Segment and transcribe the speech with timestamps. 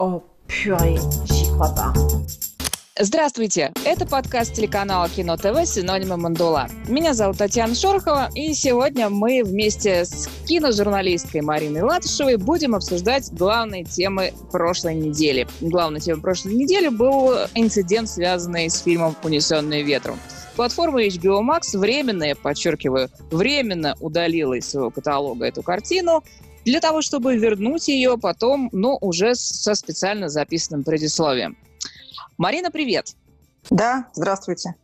[0.00, 0.94] О, purée,
[1.26, 1.92] j'y crois pas.
[3.00, 3.72] Здравствуйте!
[3.84, 6.68] Это подкаст телеканала Кино ТВ «Синонимы Мандула».
[6.86, 13.82] Меня зовут Татьяна Шорохова, и сегодня мы вместе с киножурналисткой Мариной Латышевой будем обсуждать главные
[13.82, 15.48] темы прошлой недели.
[15.60, 20.20] Главной темой прошлой недели был инцидент, связанный с фильмом «Унесенные ветром».
[20.54, 26.22] Платформа HBO Max временно, я подчеркиваю, временно удалила из своего каталога эту картину,
[26.64, 31.56] для того, чтобы вернуть ее потом, но уже со специально записанным предисловием.
[32.36, 33.14] Марина, привет.
[33.70, 34.74] Да, здравствуйте.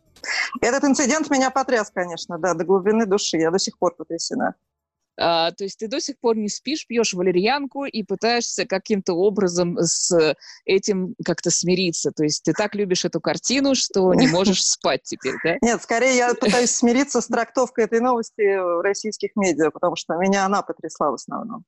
[0.61, 3.37] Этот инцидент меня потряс, конечно, да, до глубины души.
[3.37, 4.55] Я до сих пор потрясена.
[5.17, 9.77] А, то есть ты до сих пор не спишь, пьешь валерьянку и пытаешься каким-то образом
[9.79, 12.11] с этим как-то смириться.
[12.11, 15.55] То есть ты так любишь эту картину, что не можешь спать теперь, да?
[15.61, 20.45] Нет, скорее я пытаюсь смириться с трактовкой этой новости в российских медиа, потому что меня
[20.45, 21.63] она потрясла в основном.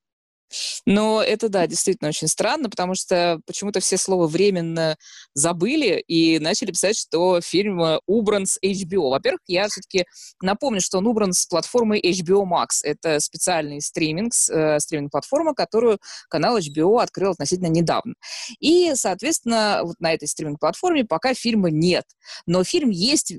[0.90, 4.96] Но это, да, действительно очень странно, потому что почему-то все слова «временно»
[5.34, 9.10] забыли и начали писать, что фильм э, убран с HBO.
[9.10, 10.06] Во-первых, я все-таки
[10.40, 12.78] напомню, что он убран с платформы HBO Max.
[12.82, 15.98] Это специальный стриминг, э, стриминг-платформа, которую
[16.30, 18.14] канал HBO открыл относительно недавно.
[18.58, 22.04] И, соответственно, вот на этой стриминг-платформе пока фильма нет.
[22.46, 23.34] Но фильм есть,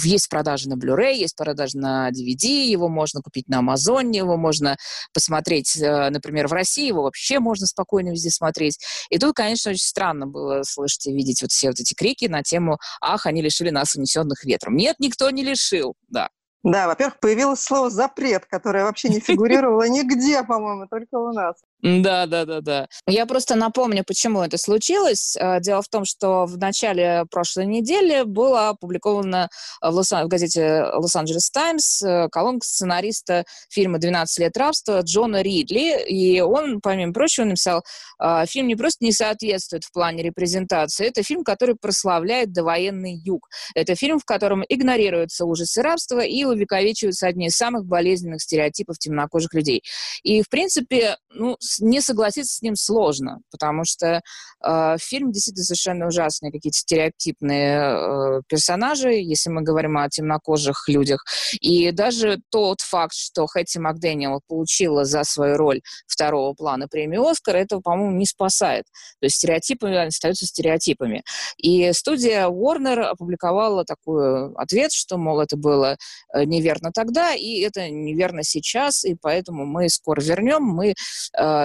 [0.00, 4.20] есть в продаже на Blu-ray, есть в продаже на DVD, его можно купить на Амазоне,
[4.20, 4.76] его можно
[5.12, 8.78] посмотреть, например, например, в России его вообще можно спокойно везде смотреть.
[9.10, 12.42] И тут, конечно, очень странно было слышать и видеть вот все вот эти крики на
[12.42, 14.76] тему «Ах, они лишили нас унесенных ветром».
[14.76, 16.28] Нет, никто не лишил, да.
[16.64, 21.56] Да, во-первых, появилось слово «запрет», которое вообще не фигурировало нигде, по-моему, только у нас.
[21.80, 22.88] Да, да, да, да.
[23.06, 25.36] Я просто напомню, почему это случилось.
[25.36, 29.48] Э, дело в том, что в начале прошлой недели была опубликована
[29.80, 36.04] в, Лос- в газете Лос-Анджелес Таймс э, колонка сценариста фильма «12 лет рабства» Джона Ридли.
[36.08, 37.84] И он, помимо прочего, написал,
[38.20, 43.48] э, фильм не просто не соответствует в плане репрезентации, это фильм, который прославляет довоенный юг.
[43.76, 49.54] Это фильм, в котором игнорируются ужасы рабства и увековечиваются одни из самых болезненных стереотипов темнокожих
[49.54, 49.84] людей.
[50.24, 54.20] И, в принципе, ну, не согласиться с ним сложно, потому что
[54.64, 61.24] э, фильм действительно совершенно ужасный, какие-то стереотипные э, персонажи, если мы говорим о темнокожих людях.
[61.60, 67.56] И даже тот факт, что Хэтти Макдэниел получила за свою роль второго плана премию «Оскар»,
[67.56, 68.84] это, по-моему, не спасает.
[69.20, 71.22] То есть стереотипы остаются стереотипами.
[71.56, 75.96] И студия Warner опубликовала такой ответ, что, мол, это было
[76.32, 80.94] э, неверно тогда, и это неверно сейчас, и поэтому мы скоро вернем, мы э,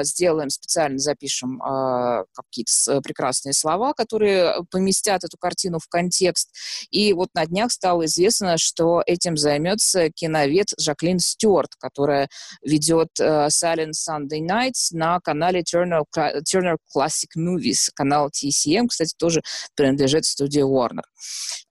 [0.04, 6.50] сделаем специально, запишем э, какие-то прекрасные слова, которые поместят эту картину в контекст.
[6.90, 12.30] И вот на днях стало известно, что этим займется киновед Жаклин Стюарт, которая
[12.64, 17.90] ведет э, Silent Sunday Nights на канале Turner, Turner Classic Movies.
[17.94, 19.42] Канал TCM, кстати, тоже
[19.76, 21.04] принадлежит студии Warner.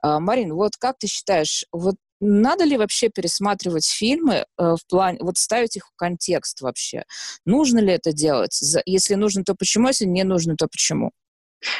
[0.04, 5.18] Э, Марин, вот как ты считаешь, вот надо ли вообще пересматривать фильмы э, в плане,
[5.20, 7.04] вот ставить их в контекст вообще?
[7.44, 8.54] Нужно ли это делать?
[8.54, 9.88] За, если нужно, то почему?
[9.88, 11.10] Если не нужно, то почему?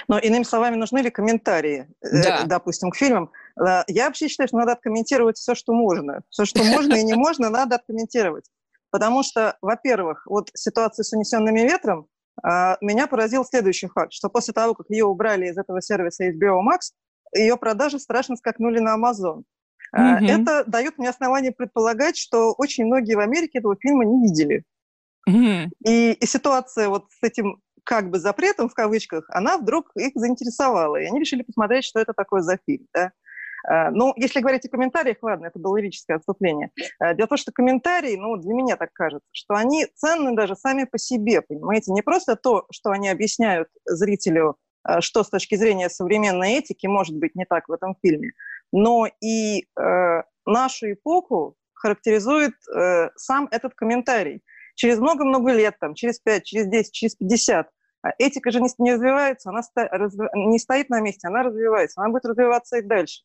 [0.09, 2.41] Но, иными словами, нужны ли комментарии, э, да.
[2.43, 3.31] э, допустим, к фильмам?
[3.57, 6.23] Э, я вообще считаю, что надо откомментировать все, что можно.
[6.29, 8.45] Все, что можно и не можно, надо откомментировать.
[8.91, 12.09] Потому что, во-первых, вот ситуация с унесенными ветром,
[12.45, 16.61] э, меня поразил следующий факт, что после того, как ее убрали из этого сервиса HBO
[16.61, 16.91] Max,
[17.35, 19.45] ее продажи страшно скакнули на Amazon.
[19.95, 20.27] Mm-hmm.
[20.27, 24.65] Это дает мне основание предполагать, что очень многие в Америке этого фильма не видели.
[25.29, 25.69] Mm-hmm.
[25.87, 30.97] И, и ситуация вот с этим как бы запретом, в кавычках, она вдруг их заинтересовала,
[30.97, 32.87] и они решили посмотреть, что это такое за фильм.
[32.95, 33.13] Да?
[33.69, 36.71] А, ну, если говорить о комментариях, ладно, это было лирическое отступление.
[36.99, 40.57] А, дело в том, что комментарии, ну, для меня так кажется, что они ценны даже
[40.57, 41.93] сами по себе, понимаете?
[41.93, 44.57] Не просто то, что они объясняют зрителю,
[45.01, 48.33] что с точки зрения современной этики может быть не так в этом фильме,
[48.73, 54.43] но и э, нашу эпоху характеризует э, сам этот комментарий.
[54.75, 57.69] Через много-много лет, там, через 5, через 10, через 50,
[58.03, 62.01] а этика же не, не развивается, она ста, разв, не стоит на месте, она развивается,
[62.01, 63.23] она будет развиваться и дальше.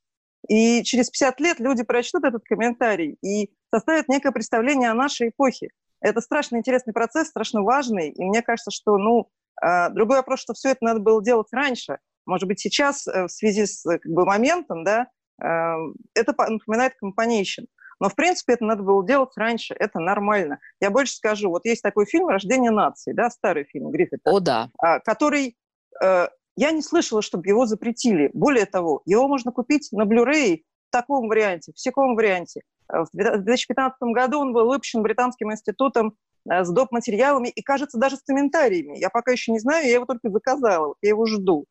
[0.48, 5.70] И через 50 лет люди прочтут этот комментарий и составят некое представление о нашей эпохе.
[6.00, 9.30] Это страшно интересный процесс, страшно важный, и мне кажется, что, ну,
[9.64, 11.98] э, другой вопрос, что все это надо было делать раньше.
[12.26, 15.08] Может быть, сейчас э, в связи с как бы, моментом, да,
[15.40, 17.66] это напоминает компанейшн.
[18.00, 20.60] Но, в принципе, это надо было делать раньше, это нормально.
[20.80, 24.30] Я больше скажу, вот есть такой фильм «Рождение нации», да, старый фильм Гриффита.
[24.30, 24.70] О, да.
[24.78, 25.58] А, который,
[26.04, 28.30] э, я не слышала, чтобы его запретили.
[28.34, 32.62] Более того, его можно купить на Blu-ray в таком варианте, в таком варианте.
[32.92, 36.14] Э, в 2015 году он был выпущен Британским институтом
[36.50, 36.92] э, с доп.
[36.92, 39.00] материалами и, кажется, даже с комментариями.
[39.00, 41.66] Я пока еще не знаю, я его только заказала, я его жду.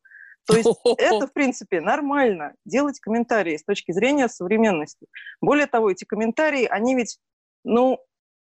[0.47, 5.07] То есть это, в принципе, нормально, делать комментарии с точки зрения современности.
[5.41, 7.19] Более того, эти комментарии, они ведь,
[7.63, 7.99] ну,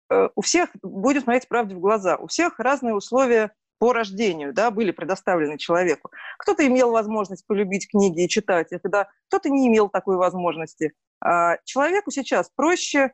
[0.09, 4.71] э, у всех, будет смотреть правде в глаза, у всех разные условия по рождению, да,
[4.71, 6.11] были предоставлены человеку.
[6.39, 10.93] Кто-то имел возможность полюбить книги и читать их, да, кто-то не имел такой возможности.
[11.21, 13.13] А человеку сейчас проще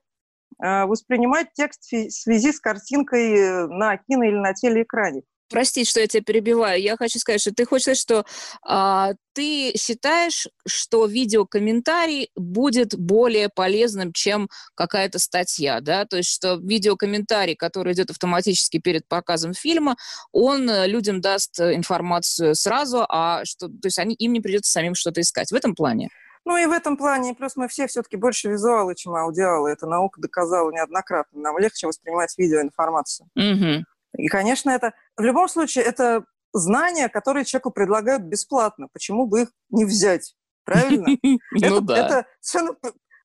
[0.58, 5.24] а, воспринимать текст в связи с картинкой э, на кино или на телеэкране.
[5.50, 6.82] Прости, что я тебя перебиваю.
[6.82, 8.26] Я хочу сказать, что ты хочешь сказать, что
[8.64, 16.06] а, ты считаешь, что видеокомментарий будет более полезным, чем какая-то статья, да?
[16.06, 19.96] То есть, что видеокомментарий, который идет автоматически перед показом фильма,
[20.32, 24.96] он э, людям даст информацию сразу, а что, то есть, они, им не придется самим
[24.96, 25.52] что-то искать.
[25.52, 26.10] В этом плане?
[26.46, 29.70] Ну и в этом плане, плюс мы все все-таки больше визуалы, чем аудиалы.
[29.70, 31.42] Это наука доказала неоднократно.
[31.42, 33.28] Нам легче воспринимать видеоинформацию.
[33.36, 33.86] Угу.
[34.18, 38.88] И, конечно, это в любом случае это знания, которые человеку предлагают бесплатно.
[38.92, 40.36] Почему бы их не взять?
[40.64, 41.08] Правильно?
[41.52, 41.94] Ну.
[41.94, 42.78] Это совершенно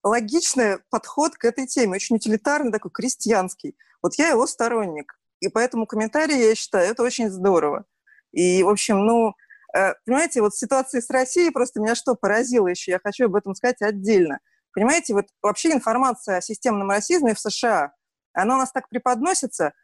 [0.03, 3.77] логичный подход к этой теме, очень утилитарный, такой крестьянский.
[4.03, 5.19] Вот я его сторонник.
[5.41, 7.85] И поэтому комментарии, я считаю, это очень здорово.
[8.33, 9.35] И, в общем, ну,
[9.75, 13.55] э, понимаете, вот ситуация с Россией просто меня что поразило еще, я хочу об этом
[13.55, 14.41] сказать отдельно.
[14.73, 17.93] Понимаете, вот вообще информация о системном расизме в США,
[18.33, 19.73] она у нас так преподносится–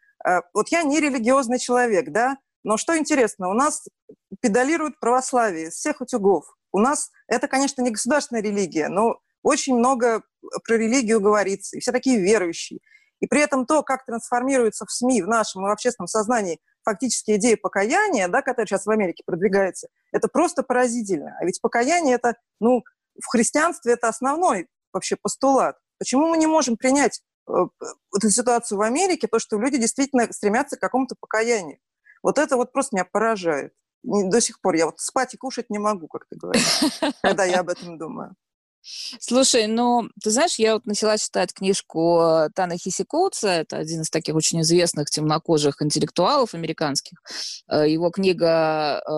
[0.54, 3.86] вот я не религиозный человек, да, но что интересно, у нас
[4.40, 6.44] педалируют православие с всех утюгов.
[6.72, 10.22] У нас это, конечно, не государственная религия, но очень много
[10.64, 12.80] про религию говорится, и все такие верующие.
[13.20, 17.36] И при этом то, как трансформируется в СМИ, в нашем и в общественном сознании фактически
[17.36, 21.36] идея покаяния, да, которая сейчас в Америке продвигается, это просто поразительно.
[21.38, 22.82] А ведь покаяние это, ну,
[23.22, 25.76] в христианстве это основной вообще постулат.
[25.98, 27.29] Почему мы не можем принять Э,
[28.14, 31.78] эту ситуацию в Америке, то, что люди действительно стремятся к какому-то покаянию.
[32.22, 33.72] Вот это вот просто меня поражает.
[34.02, 36.80] До сих пор я вот спать и кушать не могу, как ты говоришь,
[37.22, 38.34] когда я об этом думаю.
[38.82, 44.10] Слушай, ну, ты знаешь, я вот начала читать книжку э, Тана Хисикоуца, это один из
[44.10, 47.18] таких очень известных темнокожих интеллектуалов американских.
[47.70, 49.10] Э, его книга э,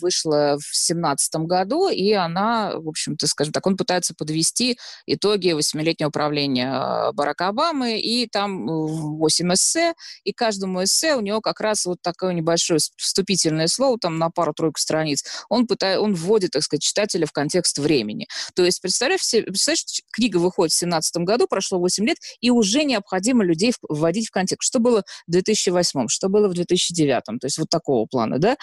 [0.00, 6.10] вышла в семнадцатом году, и она, в общем-то, скажем так, он пытается подвести итоги восьмилетнего
[6.10, 9.94] правления Барака Обамы, и там восемь эссе,
[10.24, 14.80] и каждому эссе у него как раз вот такое небольшое вступительное слово, там на пару-тройку
[14.80, 15.24] страниц.
[15.50, 18.26] Он, пытает, он вводит, так сказать, читателя в контекст времени.
[18.54, 22.84] То есть есть представляешь, представляешь, книга выходит в 2017 году, прошло 8 лет, и уже
[22.84, 24.66] необходимо людей вводить в контекст.
[24.66, 28.56] Что было в 2008, что было в 2009, то есть вот такого плана, да.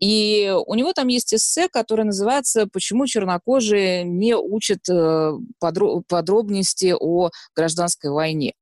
[0.00, 5.32] И у него там есть эссе, которое называется «Почему чернокожие не учат э,
[6.08, 8.54] подробности о гражданской войне».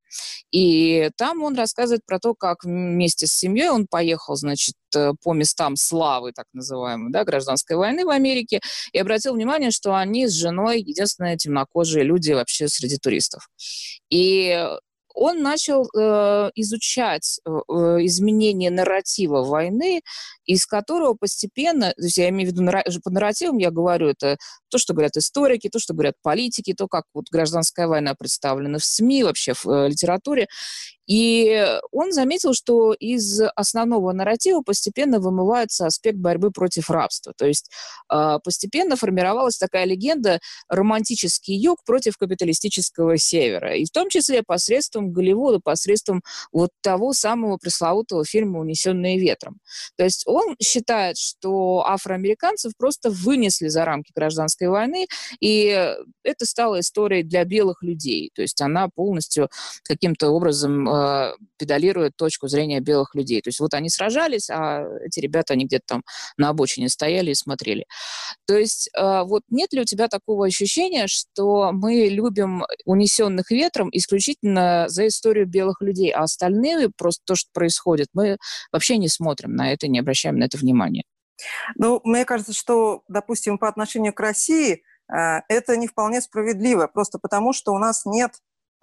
[0.50, 4.74] И там он рассказывает про то, как вместе с семьей он поехал, значит,
[5.22, 8.60] по местам славы, так называемой, да, гражданской войны в Америке,
[8.92, 13.48] и обратил внимание, что они с женой единственные темнокожие люди вообще среди туристов.
[14.10, 14.66] И
[15.14, 17.74] он начал э, изучать э, э,
[18.06, 20.02] изменения нарратива войны,
[20.44, 24.36] из которого постепенно, то есть я имею в виду по нарративам, я говорю, это
[24.68, 28.84] то, что говорят историки, то, что говорят политики, то, как вот гражданская война представлена в
[28.84, 30.46] СМИ, вообще в э, литературе.
[31.06, 37.32] И он заметил, что из основного нарратива постепенно вымывается аспект борьбы против рабства.
[37.36, 37.70] То есть
[38.12, 43.74] э, постепенно формировалась такая легенда романтический юг против капиталистического севера.
[43.74, 46.22] И в том числе посредством Голливуда, посредством
[46.52, 49.58] вот того самого пресловутого фильма «Унесенные ветром».
[49.96, 55.06] То есть он считает, что афроамериканцев просто вынесли за рамки гражданской войны,
[55.40, 58.30] и это стало историей для белых людей.
[58.34, 59.48] То есть она полностью
[59.84, 63.40] каким-то образом э, педалирует точку зрения белых людей.
[63.40, 66.02] То есть вот они сражались, а эти ребята, они где-то там
[66.36, 67.86] на обочине стояли и смотрели.
[68.46, 73.88] То есть э, вот нет ли у тебя такого ощущения, что мы любим унесенных ветром
[73.92, 78.38] исключительно за историю белых людей, а остальные, просто то, что происходит, мы
[78.72, 81.04] вообще не смотрим на это, не обращаем на это внимания?
[81.76, 84.82] Ну, мне кажется, что, допустим, по отношению к России
[85.12, 88.32] э, это не вполне справедливо, просто потому что у нас нет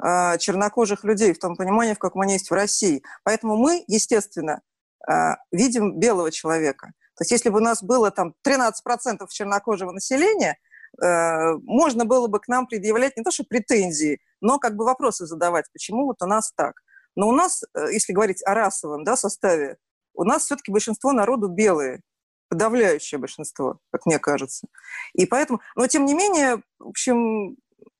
[0.02, 3.04] чернокожих людей в том понимании, в каком они есть в России.
[3.24, 4.62] Поэтому мы, естественно,
[5.10, 6.94] э, видим белого человека.
[7.18, 10.58] То есть если бы у нас было там 13% чернокожего населения,
[10.98, 15.66] можно было бы к нам предъявлять не то что претензии, но как бы вопросы задавать,
[15.72, 16.82] почему вот у нас так.
[17.16, 19.78] Но у нас, если говорить о расовом да, составе,
[20.16, 22.02] у нас все-таки большинство народу белые
[22.50, 24.68] подавляющее большинство, как мне кажется.
[25.14, 27.56] И поэтому, но тем не менее, в общем,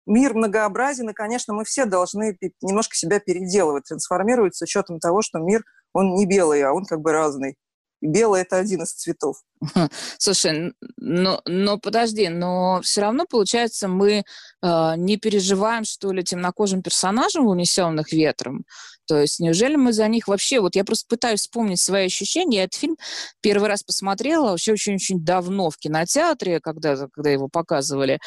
[0.10, 5.40] мир многообразен, и, конечно, мы все должны немножко себя переделывать, трансформировать с учетом того, что
[5.40, 5.64] мир,
[5.94, 7.56] он не белый, а он как бы разный.
[8.02, 9.38] Белый– это один из цветов.
[10.18, 14.24] Слушай, но, но подожди, но все равно, получается, мы
[14.62, 18.64] э, не переживаем, что ли, темнокожим персонажам, унесенных ветром.
[19.10, 20.60] То есть неужели мы за них вообще...
[20.60, 22.58] Вот я просто пытаюсь вспомнить свои ощущения.
[22.58, 22.96] Я этот фильм
[23.42, 28.20] первый раз посмотрела вообще очень-очень давно в кинотеатре, когда, когда его показывали.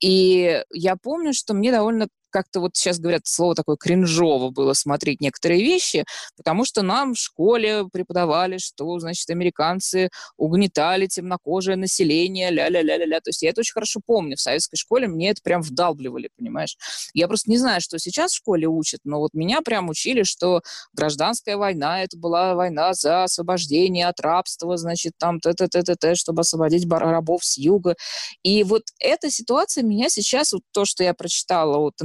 [0.00, 5.20] И я помню, что мне довольно как-то вот сейчас говорят слово такое кринжово было смотреть
[5.20, 6.04] некоторые вещи,
[6.36, 13.20] потому что нам в школе преподавали, что, значит, американцы угнетали темнокожее население, ля-ля-ля-ля-ля.
[13.20, 14.36] То есть я это очень хорошо помню.
[14.36, 16.76] В советской школе мне это прям вдалбливали, понимаешь?
[17.14, 20.62] Я просто не знаю, что сейчас в школе учат, но вот меня прям учили, что
[20.92, 27.44] гражданская война, это была война за освобождение от рабства, значит, там т-т-т-т-т, чтобы освободить рабов
[27.44, 27.96] с юга.
[28.42, 32.00] И вот эта ситуация меня сейчас, вот то, что я прочитала от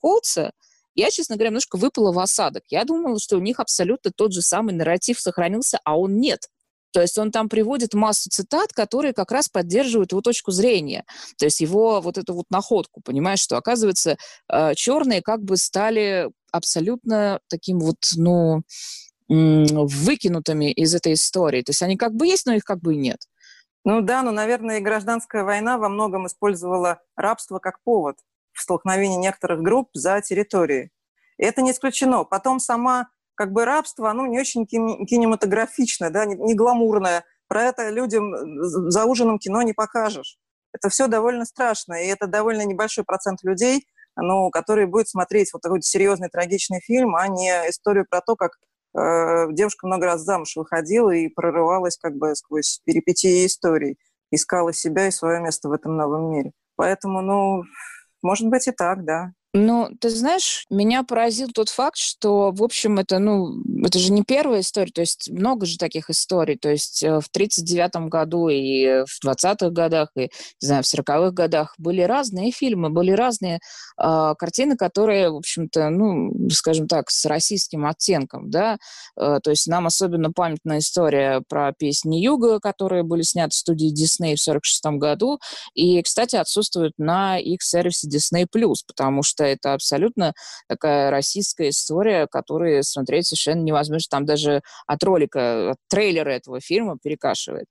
[0.00, 0.52] Коутса,
[0.94, 2.64] я, честно говоря, немножко выпала в осадок.
[2.70, 6.48] Я думала, что у них абсолютно тот же самый нарратив сохранился, а он нет.
[6.92, 11.04] То есть он там приводит массу цитат, которые как раз поддерживают его точку зрения.
[11.38, 14.16] То есть его вот эту вот находку, понимаешь, что, оказывается,
[14.50, 18.62] э, черные как бы стали абсолютно таким вот, ну,
[19.28, 21.60] выкинутыми из этой истории.
[21.60, 23.18] То есть они как бы есть, но их как бы нет.
[23.84, 28.16] Ну да, но, наверное, и гражданская война во многом использовала рабство как повод
[28.58, 30.90] в столкновении некоторых групп за территории.
[31.38, 32.24] И это не исключено.
[32.24, 37.24] Потом сама как бы рабство, оно не очень кинематографичное, да, не, не гламурное.
[37.46, 38.34] Про это людям
[38.90, 40.38] за ужином кино не покажешь.
[40.72, 43.86] Это все довольно страшно, и это довольно небольшой процент людей,
[44.16, 48.52] ну, которые будут смотреть вот такой серьезный трагичный фильм, а не историю про то, как
[48.98, 53.98] э, девушка много раз замуж выходила и прорывалась как бы сквозь перипетии историй,
[54.30, 56.52] искала себя и свое место в этом новом мире.
[56.76, 57.62] Поэтому, ну,
[58.22, 59.32] может быть и так, да.
[59.54, 64.22] Ну, ты знаешь, меня поразил тот факт, что, в общем, это, ну, это же не
[64.22, 69.04] первая история, то есть много же таких историй, то есть э, в 39 году и
[69.06, 73.60] в 20-х годах, и, не знаю, в 40-х годах были разные фильмы, были разные
[73.98, 78.76] э, картины, которые, в общем-то, ну, скажем так, с российским оттенком, да,
[79.18, 83.94] э, то есть нам особенно памятна история про песни Юга, которые были сняты в студии
[83.94, 85.40] Disney в 46 году,
[85.72, 88.46] и, кстати, отсутствуют на их сервисе Disney+,
[88.86, 90.34] потому что что это абсолютно
[90.66, 93.98] такая российская история, которую смотреть совершенно невозможно.
[94.10, 97.66] Там даже от ролика, от трейлера этого фильма перекашивает.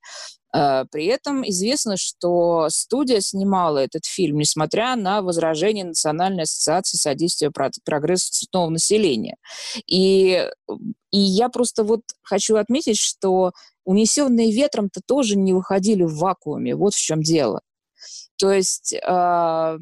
[0.53, 7.51] А, при этом известно, что студия снимала этот фильм, несмотря на возражение Национальной ассоциации содействия
[7.51, 9.35] прогрессу цветного населения.
[9.87, 10.47] И,
[11.11, 13.51] и я просто вот хочу отметить, что
[13.83, 16.75] унесенные ветром-то тоже не выходили в вакууме.
[16.75, 17.61] Вот в чем дело.
[18.37, 19.77] То есть э,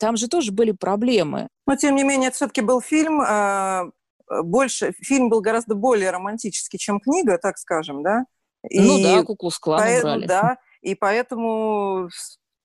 [0.00, 1.46] там же тоже были проблемы.
[1.66, 3.90] Но, тем не менее, это все-таки был фильм, а,
[4.42, 8.24] больше, фильм был гораздо более романтический, чем книга, так скажем, да?
[8.68, 12.08] И ну да, куклу с поэтому, Да, и поэтому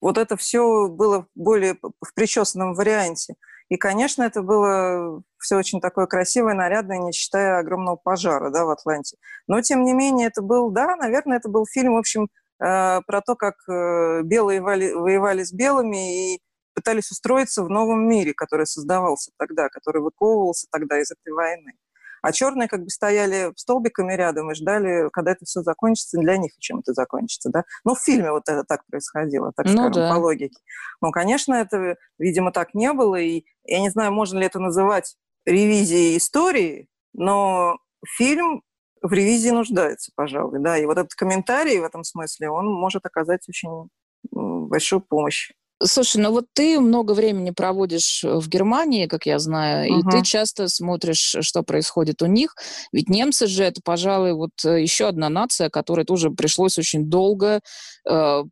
[0.02, 3.36] вот это все было более в причесанном варианте.
[3.70, 8.70] И, конечно, это было все очень такое красивое, нарядное, не считая огромного пожара да, в
[8.70, 9.18] Атланте.
[9.48, 12.28] Но, тем не менее, это был, да, наверное, это был фильм, в общем,
[12.64, 16.40] э, про то, как э, белые воевали, воевали с белыми, и
[16.76, 21.74] пытались устроиться в новом мире, который создавался тогда, который выковывался тогда из этой войны.
[22.22, 26.54] А черные как бы стояли столбиками рядом и ждали, когда это все закончится, для них
[26.60, 27.66] чем это закончится, да.
[27.84, 30.12] Ну, в фильме вот это так происходило, так ну, скажем, да.
[30.12, 30.60] по логике.
[31.02, 35.16] Ну, конечно, это, видимо, так не было, и я не знаю, можно ли это называть
[35.46, 37.78] ревизией истории, но
[38.18, 38.64] фильм
[39.04, 40.80] в ревизии нуждается, пожалуй, да.
[40.80, 43.90] И вот этот комментарий в этом смысле, он может оказать очень
[44.32, 45.52] большую помощь.
[45.84, 50.00] Слушай, ну вот ты много времени проводишь э, в Германии, как я знаю, uh-huh.
[50.00, 52.56] и ты часто смотришь, что происходит у них.
[52.94, 57.60] Ведь немцы же это, пожалуй, вот э, еще одна нация, которой тоже пришлось очень долго
[58.10, 58.44] э,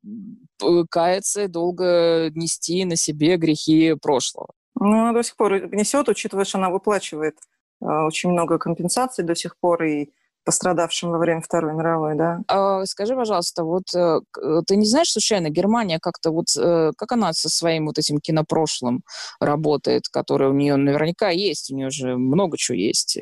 [0.89, 4.49] каяться, долго нести на себе грехи прошлого.
[4.75, 7.35] Ну, она до сих пор несет, учитывая, что она выплачивает
[7.81, 10.09] э, очень много компенсаций до сих пор, и
[10.43, 12.39] пострадавшим во время Второй мировой, да.
[12.47, 17.12] А, скажи, пожалуйста, вот э, э, ты не знаешь случайно, Германия как-то вот, э, как
[17.12, 19.03] она со своим вот этим кинопрошлым
[19.39, 23.17] работает, которое у нее наверняка есть, у нее же много чего есть.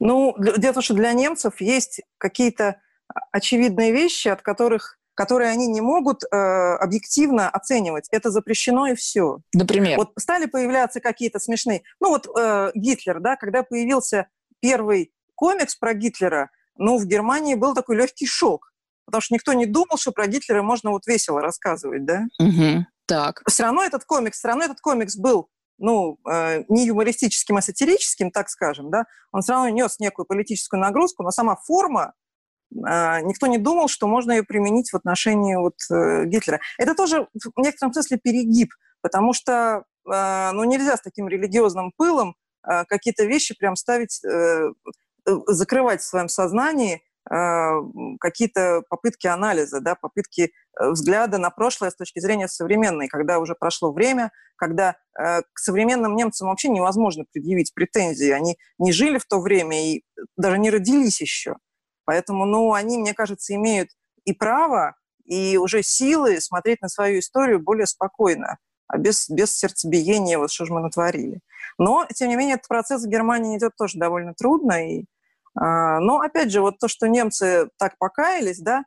[0.00, 2.80] Ну, дело в том, что для немцев есть какие-то
[3.32, 8.08] очевидные вещи, от которых которые они не могут э, объективно оценивать.
[8.10, 9.38] Это запрещено и все.
[9.54, 9.96] Например?
[9.96, 11.82] Вот стали появляться какие-то смешные...
[12.00, 14.26] Ну вот э, Гитлер, да, когда появился
[14.60, 18.72] первый комикс про Гитлера, ну, в Германии был такой легкий шок.
[19.06, 22.24] Потому что никто не думал, что про Гитлера можно вот весело рассказывать, да?
[22.38, 22.86] Угу.
[23.06, 23.42] Так.
[23.48, 25.48] Все равно этот комикс, все равно этот комикс был
[25.78, 30.80] ну, э, не юмористическим, а сатирическим, так скажем, да, он все равно нес некую политическую
[30.80, 32.14] нагрузку, но сама форма,
[32.72, 36.60] э, никто не думал, что можно ее применить в отношении вот, э, Гитлера.
[36.78, 42.36] Это тоже в некотором смысле перегиб, потому что э, ну, нельзя с таким религиозным пылом
[42.66, 44.72] э, какие-то вещи прям ставить, э, э
[45.26, 47.80] закрывать в своем сознании, Э,
[48.20, 53.54] какие-то попытки анализа, да, попытки э, взгляда на прошлое с точки зрения современной, когда уже
[53.54, 58.28] прошло время, когда э, к современным немцам вообще невозможно предъявить претензии.
[58.28, 60.02] Они не жили в то время и
[60.36, 61.56] даже не родились еще.
[62.04, 63.88] Поэтому, ну, они, мне кажется, имеют
[64.26, 70.38] и право, и уже силы смотреть на свою историю более спокойно, а без, без сердцебиения,
[70.38, 71.40] вот что же мы натворили.
[71.78, 75.04] Но, тем не менее, этот процесс в Германии идет тоже довольно трудно, и а,
[75.56, 78.84] но, опять же, вот то, что немцы так покаялись, да,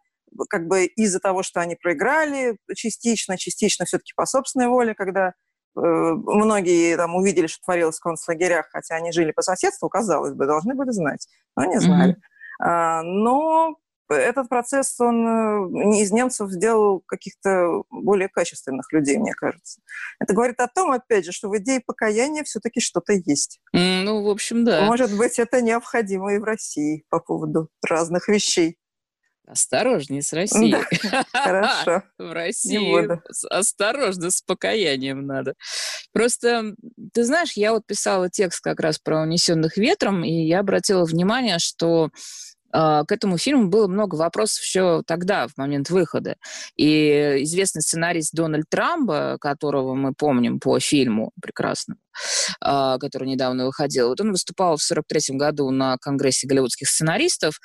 [0.50, 5.32] как бы из-за того, что они проиграли частично, частично все-таки по собственной воле, когда э,
[5.76, 10.76] многие там увидели, что творилось в концлагерях, хотя они жили по соседству, казалось бы, должны
[10.76, 12.14] были знать, но не знали.
[12.14, 12.64] Mm-hmm.
[12.66, 13.76] А, но
[14.10, 19.82] этот процесс, он э, из немцев сделал каких-то более качественных людей, мне кажется.
[20.20, 23.60] Это говорит о том, опять же, что в идее покаяния все-таки что-то есть.
[23.74, 24.86] Ну, в общем, да.
[24.86, 28.78] Может быть, это необходимо и в России по поводу разных вещей.
[29.48, 30.76] Осторожнее с Россией.
[31.10, 32.04] Да, хорошо.
[32.18, 33.08] В России
[33.50, 35.54] осторожно с покаянием надо.
[36.12, 36.76] Просто,
[37.14, 41.60] ты знаешь, я вот писала текст как раз про унесенных ветром, и я обратила внимание,
[41.60, 42.10] что
[42.72, 46.36] к этому фильму было много вопросов еще тогда, в момент выхода.
[46.76, 52.00] И известный сценарист Дональд Трамп, которого мы помним по фильму прекрасному,
[52.62, 57.60] а, который недавно выходил, вот он выступал в 1943 году на Конгрессе голливудских сценаристов,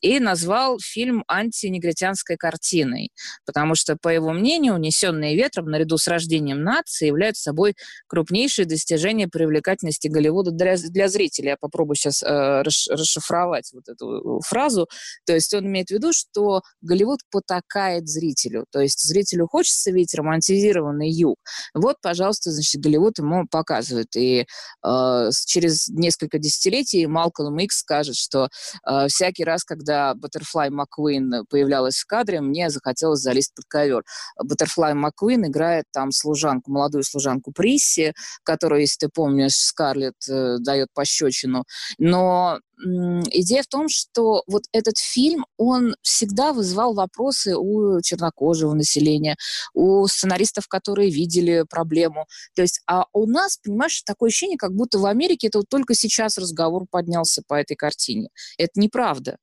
[0.00, 3.10] и назвал фильм антинегритянской картиной,
[3.44, 7.74] потому что, по его мнению, «Унесенные ветром» наряду с рождением нации являются собой
[8.06, 11.48] крупнейшее достижение привлекательности Голливуда для, для зрителей.
[11.48, 14.88] Я попробую сейчас э, расшифровать вот эту фразу.
[15.24, 18.66] То есть он имеет в виду, что Голливуд потакает зрителю.
[18.70, 21.38] То есть зрителю хочется видеть романтизированный юг.
[21.74, 23.95] Вот, пожалуйста, значит, Голливуд ему показывает.
[24.16, 24.46] И
[24.84, 28.48] э, через несколько десятилетий Малкольм Икс скажет, что
[28.86, 34.02] э, всякий раз, когда Баттерфлай Маккуин появлялась в кадре, мне захотелось залезть под ковер.
[34.42, 40.88] Баттерфлай Маккуин играет там служанку, молодую служанку Присси, которую, если ты помнишь, Скарлетт э, дает
[40.94, 41.64] пощечину.
[41.98, 49.36] Но идея в том, что вот этот фильм, он всегда вызывал вопросы у чернокожего населения,
[49.74, 52.26] у сценаристов, которые видели проблему.
[52.54, 55.94] То есть, а у нас, понимаешь, такое ощущение, как будто в Америке это вот только
[55.94, 58.28] сейчас разговор поднялся по этой картине.
[58.58, 59.38] Это неправда.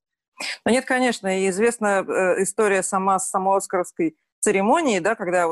[0.65, 5.47] Ну нет, конечно, и известна э, история сама с самой Оскаровской церемонии, да, когда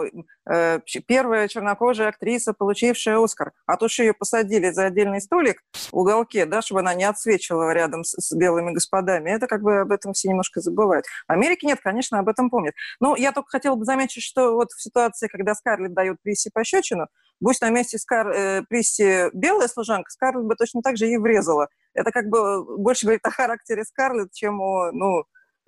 [0.50, 5.98] э, первая чернокожая актриса, получившая Оскар, а то, что ее посадили за отдельный столик в
[5.98, 9.92] уголке, да, чтобы она не отсвечивала рядом с, с белыми господами, это как бы об
[9.92, 11.06] этом все немножко забывают.
[11.28, 12.74] В Америке нет, конечно, об этом помнят.
[13.00, 17.08] Но я только хотела бы заметить, что вот в ситуации, когда Скарлетт дает Присси пощечину,
[17.40, 21.70] будь на месте Скар, э, Присси белая служанка, Скарлетт бы точно так же ей врезала
[21.94, 25.26] это как бы больше говорит о характере Скарлетт, чем о, ну,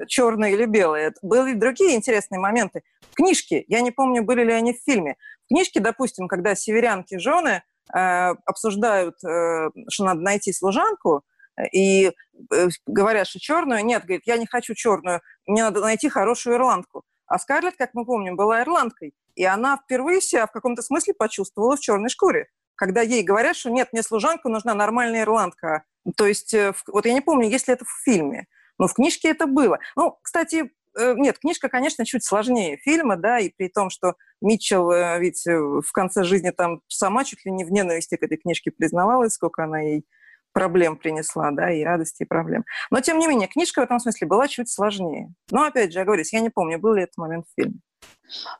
[0.07, 1.13] черное или белое.
[1.21, 2.83] Были другие интересные моменты.
[3.11, 5.15] В книжке, я не помню, были ли они в фильме,
[5.49, 7.99] в допустим, когда северянки жены э,
[8.45, 11.23] обсуждают, э, что надо найти служанку,
[11.71, 12.11] и
[12.51, 17.03] э, говорят, что черную, нет, говорит, я не хочу черную, мне надо найти хорошую ирландку.
[17.27, 21.75] А Скарлетт, как мы помним, была ирландкой, и она впервые себя в каком-то смысле почувствовала
[21.75, 25.83] в черной шкуре когда ей говорят, что нет, мне служанка нужна нормальная ирландка.
[26.17, 28.47] То есть, э, вот я не помню, есть ли это в фильме,
[28.79, 29.79] но в книжке это было.
[29.95, 34.91] Ну, кстати, э, нет, книжка, конечно, чуть сложнее фильма, да, и при том, что Митчелл
[34.91, 38.71] э, ведь в конце жизни там сама чуть ли не в ненависти к этой книжке
[38.71, 40.05] признавалась, сколько она ей
[40.53, 42.63] проблем принесла, да, и радости, и проблем.
[42.91, 45.33] Но, тем не менее, книжка в этом смысле была чуть сложнее.
[45.51, 47.79] Но, опять же, я говорю, я не помню, был ли этот момент в фильме.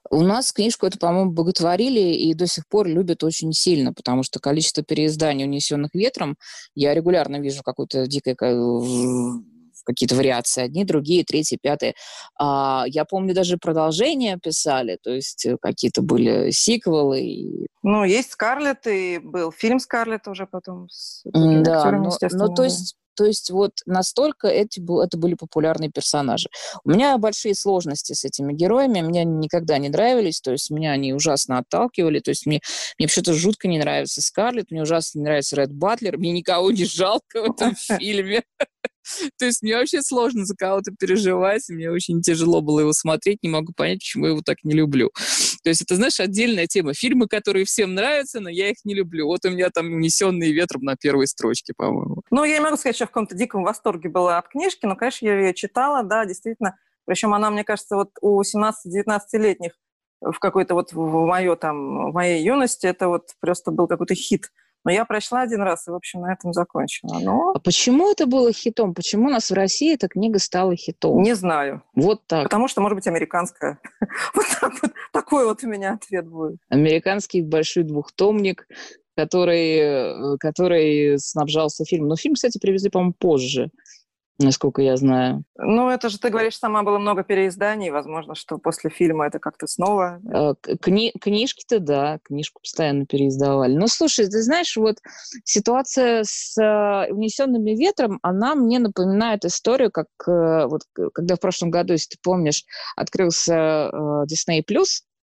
[0.09, 4.39] У нас книжку эту, по-моему, боготворили и до сих пор любят очень сильно, потому что
[4.39, 6.37] количество переизданий, унесенных ветром,
[6.75, 8.35] я регулярно вижу какую-то дикое
[9.83, 11.93] какие-то вариации, одни, другие, третьи, пятые.
[12.39, 17.67] А, я помню, даже продолжение писали, то есть э, какие-то были сиквелы.
[17.83, 22.95] Ну, есть Скарлетт, и был фильм Скарлетт уже потом с да, но, но то есть
[23.15, 26.49] то есть вот настолько эти, это были популярные персонажи.
[26.83, 30.91] У меня большие сложности с этими героями, мне они никогда не нравились, то есть меня
[30.91, 32.61] они ужасно отталкивали, то есть мне,
[32.97, 36.85] мне вообще-то жутко не нравится Скарлетт, мне ужасно не нравится Ред Батлер, мне никого не
[36.85, 38.43] жалко в этом фильме.
[39.37, 43.49] То есть мне вообще сложно за кого-то переживать, мне очень тяжело было его смотреть, не
[43.49, 45.11] могу понять, почему я его так не люблю.
[45.63, 46.93] То есть это, знаешь, отдельная тема.
[46.93, 49.27] Фильмы, которые всем нравятся, но я их не люблю.
[49.27, 52.21] Вот у меня там «Унесенные ветром» на первой строчке, по-моему.
[52.31, 55.25] Ну, я не могу сказать, я в каком-то диком восторге была от книжки, но, конечно,
[55.25, 56.77] я ее читала, да, действительно.
[57.05, 59.73] Причем она, мне кажется, вот у 17-19-летних
[60.21, 64.51] в какой-то вот в, мое, там, в моей юности это вот просто был какой-то хит.
[64.85, 67.17] Но я прочла один раз и, в общем, на этом закончила.
[67.19, 67.51] Но...
[67.55, 68.93] А почему это было хитом?
[68.93, 71.21] Почему у нас в России эта книга стала хитом?
[71.21, 71.83] Не знаю.
[71.95, 72.43] Вот так.
[72.43, 73.79] Потому что, может быть, американская.
[74.33, 76.57] вот, так вот такой вот у меня ответ будет.
[76.67, 78.67] Американский большой двухтомник,
[79.15, 82.09] который, э, который снабжался фильмом.
[82.09, 83.69] Но фильм, кстати, привезли, по-моему, позже
[84.39, 85.43] насколько я знаю.
[85.57, 89.67] Ну, это же, ты говоришь, сама было много переизданий, возможно, что после фильма это как-то
[89.67, 90.19] снова...
[90.31, 93.75] А, кни книжки-то, да, книжку постоянно переиздавали.
[93.75, 94.97] Ну, слушай, ты знаешь, вот
[95.43, 100.81] ситуация с э, «Унесенными ветром», она мне напоминает историю, как э, вот
[101.13, 102.63] когда в прошлом году, если ты помнишь,
[102.95, 104.63] открылся э, Disney+,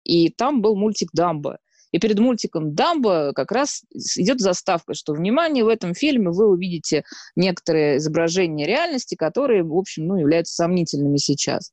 [0.04, 1.58] и там был мультик «Дамбо».
[1.92, 3.84] И перед мультиком «Дамбо» как раз
[4.16, 7.04] идет заставка, что, внимание, в этом фильме вы увидите
[7.36, 11.72] некоторые изображения реальности, которые, в общем, ну, являются сомнительными сейчас.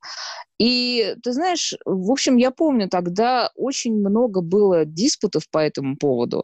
[0.59, 6.43] И ты знаешь, в общем, я помню, тогда очень много было диспутов по этому поводу.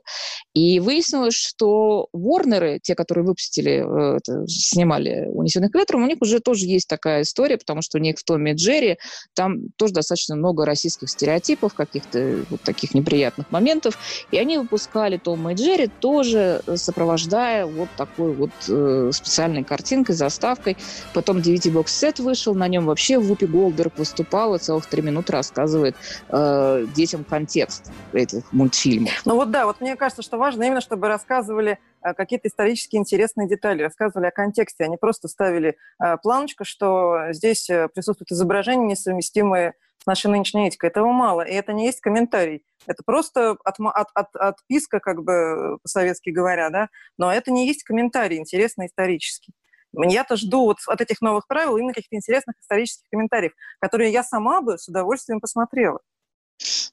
[0.53, 6.39] И выяснилось, что Ворнеры, те, которые выпустили, э, это, снимали «Унесенных ветром», у них уже
[6.39, 8.97] тоже есть такая история, потому что у них в Томе и Джерри
[9.33, 13.97] там тоже достаточно много российских стереотипов, каких-то вот таких неприятных моментов.
[14.31, 20.77] И они выпускали Тома и Джерри тоже сопровождая вот такой вот э, специальной картинкой, заставкой.
[21.13, 25.95] Потом DVD-бокс-сет вышел, на нем вообще Вупи Голдберг выступала, целых три минуты рассказывает
[26.29, 29.11] э, детям контекст этих мультфильмов.
[29.25, 33.47] Ну вот да, вот мне кажется, что важно именно, чтобы рассказывали э, какие-то исторически интересные
[33.47, 39.73] детали, рассказывали о контексте, они просто ставили э, планочку, что здесь э, присутствуют изображения, несовместимые
[40.03, 40.91] с нашей нынешней этикой.
[40.91, 42.63] Этого мало, и это не есть комментарий.
[42.85, 47.83] Это просто от, от, от, отписка, как бы по-советски говоря, да, но это не есть
[47.83, 49.53] комментарий интересный исторический.
[49.97, 54.61] Я-то жду вот от этих новых правил именно каких-то интересных исторических комментариев, которые я сама
[54.61, 55.99] бы с удовольствием посмотрела.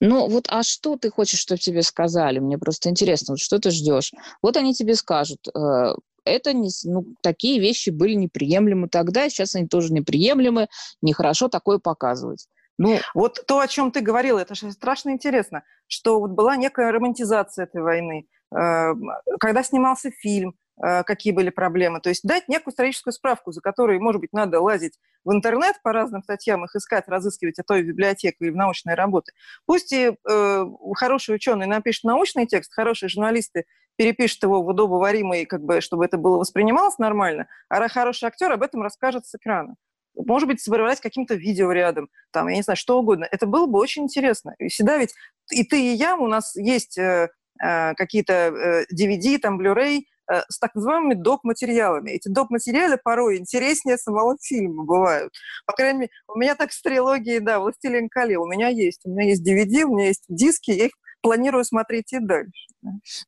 [0.01, 2.41] Ну вот, а что ты хочешь, чтобы тебе сказали?
[2.41, 4.13] Мне просто интересно, вот что ты ждешь?
[4.43, 9.69] Вот они тебе скажут, э, это не, ну, такие вещи были неприемлемы тогда, сейчас они
[9.69, 10.69] тоже неприемлемы,
[11.01, 12.49] нехорошо такое показывать.
[12.79, 16.91] Ну, вот то, о чем ты говорила, это же страшно интересно, что вот была некая
[16.91, 18.27] романтизация этой войны.
[18.55, 18.93] Э,
[19.39, 22.01] когда снимался фильм, какие были проблемы.
[22.01, 25.93] То есть дать некую историческую справку, за которой, может быть, надо лазить в интернет по
[25.93, 29.33] разным статьям, их искать, разыскивать, а то и в библиотеку, или в научные работы.
[29.67, 33.65] Пусть и э, хороший ученый напишет научный текст, хорошие журналисты
[33.97, 38.63] перепишут его в удобоваримый, как бы, чтобы это было воспринималось нормально, а хороший актер об
[38.63, 39.77] этом расскажет с экрана.
[40.15, 43.27] Может быть, собрать каким-то видео рядом, там, я не знаю, что угодно.
[43.31, 44.55] Это было бы очень интересно.
[44.59, 45.15] И всегда ведь
[45.51, 47.31] и ты, и я, у нас есть э,
[47.63, 52.11] э, какие-то э, DVD, там, Blu-ray, с так называемыми доп-материалами.
[52.11, 55.33] Эти доп-материалы порой интереснее самого фильма бывают.
[55.67, 58.39] По крайней мере, у меня так с трилогией, да, «Властелин колец».
[58.39, 59.01] У меня есть.
[59.05, 62.67] У меня есть DVD, у меня есть диски, я их планирую смотреть и дальше.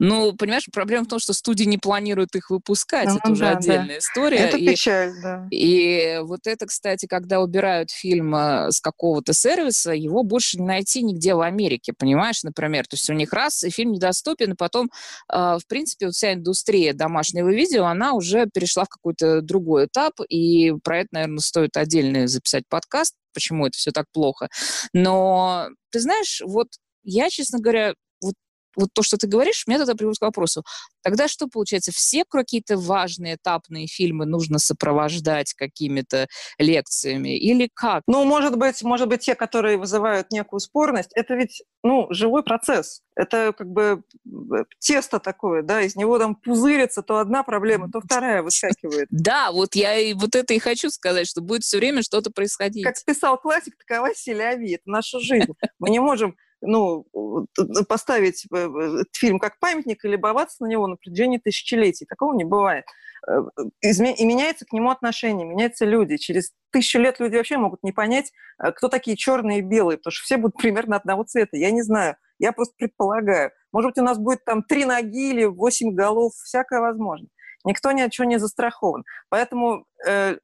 [0.01, 3.09] Ну, понимаешь, проблема в том, что студии не планируют их выпускать.
[3.09, 3.99] Ну, это уже да, отдельная да.
[3.99, 4.37] история.
[4.39, 5.47] Это и, печаль, да.
[5.51, 11.03] И вот это, кстати, когда убирают фильм э, с какого-то сервиса, его больше не найти
[11.03, 12.87] нигде в Америке, понимаешь, например.
[12.89, 14.91] То есть у них раз, и фильм недоступен, и потом,
[15.33, 20.15] э, в принципе, вот вся индустрия домашнего видео, она уже перешла в какой-то другой этап,
[20.29, 24.49] и про это, наверное, стоит отдельно записать подкаст, почему это все так плохо.
[24.93, 26.69] Но, ты знаешь, вот
[27.05, 28.35] я, честно говоря, вот
[28.77, 30.65] вот то, что ты говоришь, меня тогда приводит к вопросу.
[31.03, 31.93] Тогда что получается?
[31.93, 36.27] Все какие-то важные этапные фильмы нужно сопровождать какими-то
[36.59, 37.37] лекциями?
[37.37, 38.03] Или как?
[38.07, 43.03] Ну, может быть, может быть, те, которые вызывают некую спорность, это ведь, ну, живой процесс.
[43.17, 48.01] Это как бы э, тесто такое, да, из него там пузырится то одна проблема, то
[48.01, 49.07] вторая выскакивает.
[49.11, 52.85] Да, вот я и вот это и хочу сказать, что будет все время что-то происходить.
[52.85, 55.53] Как писал классик, такова селяви, это наша жизнь.
[55.79, 56.35] Мы не можем
[56.67, 57.07] ну,
[57.89, 62.07] поставить э, э, фильм как памятник и любоваться на него на протяжении тысячелетий.
[62.07, 62.85] Такого не бывает.
[63.29, 63.43] Э,
[63.81, 66.17] и меняется к нему отношение, меняются люди.
[66.17, 70.25] Через тысячу лет люди вообще могут не понять, кто такие черные и белые, потому что
[70.25, 71.57] все будут примерно одного цвета.
[71.57, 73.53] Я не знаю, я просто предполагаю.
[73.73, 77.29] Может быть, у нас будет там три ноги или восемь голов, всякое возможно.
[77.65, 79.05] Никто ни от чего не застрахован.
[79.31, 80.37] Поэтому э,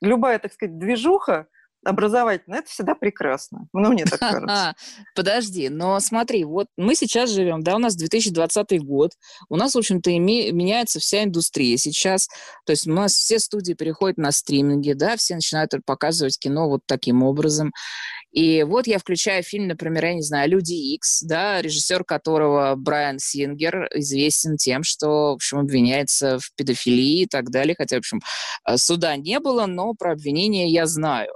[0.00, 1.46] любая, так сказать, движуха,
[1.88, 2.56] образовательно.
[2.56, 3.68] Это всегда прекрасно.
[3.72, 4.74] Ну, мне так кажется.
[5.14, 9.12] Подожди, но смотри, вот мы сейчас живем, да, у нас 2020 год,
[9.48, 12.28] у нас, в общем-то, меняется вся индустрия сейчас,
[12.66, 16.82] то есть у нас все студии переходят на стриминги, да, все начинают показывать кино вот
[16.86, 17.72] таким образом.
[18.30, 23.18] И вот я включаю фильм, например, я не знаю, «Люди Икс», да, режиссер которого Брайан
[23.18, 28.20] Сингер известен тем, что, в общем, обвиняется в педофилии и так далее, хотя, в общем,
[28.66, 31.30] э, суда не было, но про обвинение я знаю.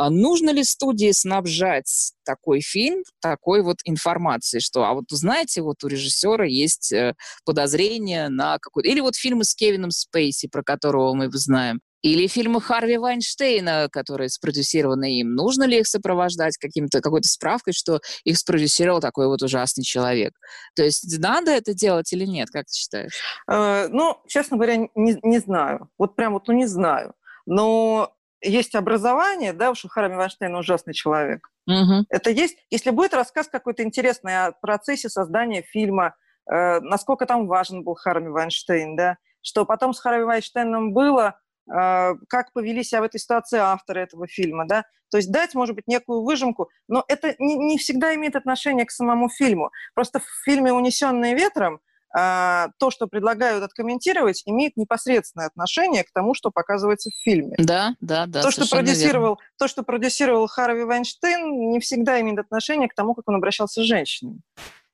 [0.00, 5.84] А нужно ли студии снабжать такой фильм такой вот информацией, что, а вот знаете, вот
[5.84, 7.12] у режиссера есть э,
[7.44, 8.88] подозрение на какой-то...
[8.88, 14.30] Или вот фильмы с Кевином Спейси, про которого мы знаем, или фильмы Харви Вайнштейна, которые
[14.30, 15.34] спродюсированы им.
[15.34, 20.32] Нужно ли их сопровождать каким-то, какой-то справкой, что их спродюсировал такой вот ужасный человек?
[20.76, 22.48] То есть надо это делать или нет?
[22.50, 23.20] Как ты считаешь?
[23.50, 25.90] Э, ну, честно говоря, не, не знаю.
[25.98, 27.12] Вот прям вот, ну, не знаю.
[27.44, 31.48] Но есть образование, да, уж Харви Вайнштейн ужасный человек.
[31.66, 32.06] Угу.
[32.08, 32.56] Это есть.
[32.70, 36.14] Если будет рассказ какой-то интересный о процессе создания фильма,
[36.50, 41.38] э, насколько там важен был Харви Вайнштейн, да, что потом с Харви Вайнштейном было,
[41.70, 45.74] а, как повели себя в этой ситуации авторы этого фильма, да, то есть дать, может
[45.74, 49.70] быть, некую выжимку, но это не, не всегда имеет отношение к самому фильму.
[49.94, 51.80] Просто в фильме «Унесенные ветром»
[52.12, 57.54] то, что предлагают откомментировать, имеет непосредственное отношение к тому, что показывается в фильме.
[57.58, 58.42] Да, да, да.
[58.42, 63.28] То, что продюсировал, то, что продюсировал Харви Вайнштейн, не всегда имеет отношение к тому, как
[63.28, 64.40] он обращался с женщинами.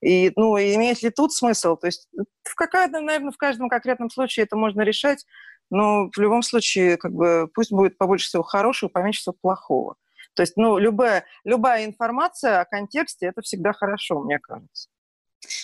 [0.02, 1.76] И, ну, имеет ли тут смысл?
[1.76, 2.08] То есть
[2.42, 5.24] в какая-то, наверное, в каждом конкретном случае это можно решать,
[5.70, 9.96] но в любом случае, как бы, пусть будет побольше всего хорошего, поменьше всего плохого.
[10.34, 14.90] То есть, ну, любая, любая информация о контексте– это всегда хорошо, мне кажется.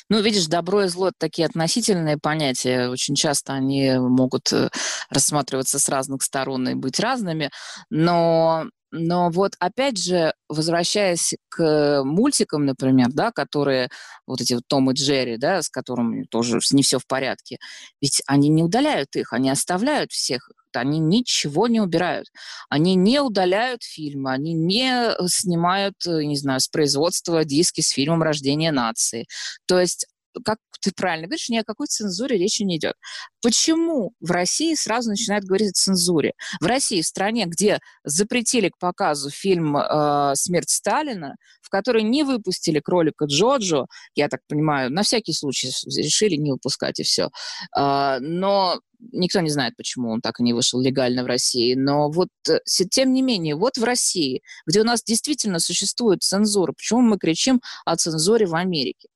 [0.09, 2.89] Ну, видишь, добро и зло– такие относительные понятия.
[2.89, 4.71] Очень часто они могут э,
[5.11, 7.51] рассматриваться с разных сторон и быть разными.
[7.91, 13.89] Но но вот опять же, возвращаясь к мультикам, например, да, которые,
[14.27, 17.57] вот эти вот Том и Джерри, да, с которыми тоже не все в порядке,
[18.03, 22.29] ведь они не удаляют их, они оставляют всех они ничего не убирают.
[22.69, 28.23] Они не удаляют фильмы, они не снимают, э, не знаю, с производства диски с фильмом
[28.23, 29.27] «Рождение нации».
[29.67, 30.07] То есть
[30.45, 32.95] как ты правильно говоришь, ни о какой цензуре речи не идет.
[33.41, 36.33] Почему в России сразу начинают говорить о цензуре?
[36.61, 42.25] В России, в стране, где запретили к показу фильм э, «Смерть Сталина», в который не
[42.25, 47.31] выпустили кролика Джоджо, я так понимаю, на всякий случай решили не выпускать и все.
[47.77, 48.81] Э, но
[49.13, 51.75] никто не знает, почему он так и не вышел легально в России.
[51.75, 52.59] Но вот, э,
[52.91, 57.61] тем не менее, вот в России, где у нас действительно существует цензура, почему мы кричим
[57.85, 59.09] о цензуре в Америке?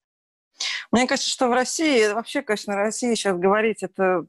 [0.91, 4.25] Мне кажется, что в России, вообще, конечно, в России сейчас говорить, это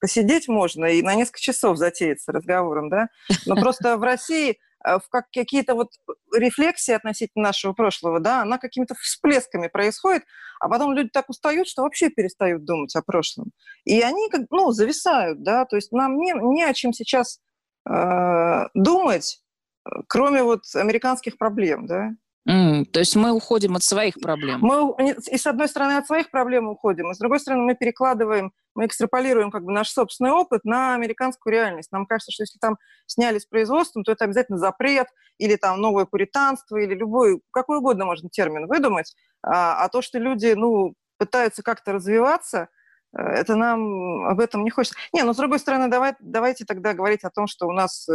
[0.00, 3.08] посидеть можно и на несколько часов затеяться разговором, да,
[3.46, 5.88] но просто в России э, в как какие-то вот
[6.34, 10.24] рефлексии относительно нашего прошлого, да, она какими-то всплесками происходит,
[10.60, 13.52] а потом люди так устают, что вообще перестают думать о прошлом.
[13.84, 17.40] И они, как, ну, зависают, да, то есть нам не, не о чем сейчас
[17.88, 19.42] э, думать,
[19.84, 22.10] э, кроме вот американских проблем, да.
[22.48, 24.60] Mm, то есть мы уходим от своих проблем.
[24.60, 28.52] Мы и с одной стороны от своих проблем уходим, и с другой стороны мы перекладываем,
[28.76, 31.90] мы экстраполируем как бы наш собственный опыт на американскую реальность.
[31.90, 36.04] Нам кажется, что если там сняли с производством, то это обязательно запрет или там новое
[36.04, 39.14] пуританство или любой, какой угодно можно термин выдумать.
[39.42, 42.68] А, а то, что люди, ну, пытаются как-то развиваться,
[43.16, 44.96] э, это нам об этом не хочется.
[45.12, 48.08] Не, но с другой стороны, давай, давайте тогда говорить о том, что у нас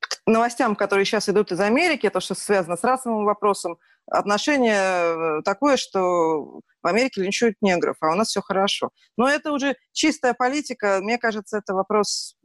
[0.00, 5.42] э, новостям, которые сейчас идут из Америки, то, что связано с расовым вопросом, отношение э,
[5.44, 8.90] такое, что в Америке линчуют негров, а у нас все хорошо.
[9.16, 11.00] Но это уже чистая политика.
[11.02, 12.36] Мне кажется, это вопрос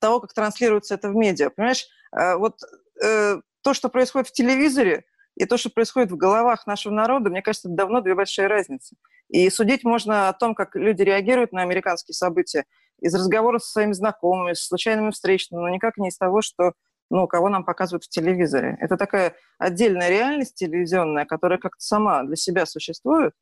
[0.00, 1.50] того, как транслируется это в медиа.
[1.50, 2.60] Понимаешь, э, вот
[3.02, 5.04] э, то, что происходит в телевизоре,
[5.36, 8.96] и то, что происходит в головах нашего народа, мне кажется, давно две большие разницы.
[9.28, 12.64] И судить можно о том, как люди реагируют на американские события
[13.00, 16.72] из разговоров со своими знакомыми, с случайными встречами, но никак не из того, что
[17.10, 18.76] ну, кого нам показывают в телевизоре.
[18.80, 23.32] Это такая отдельная реальность телевизионная, которая как-то сама для себя существует,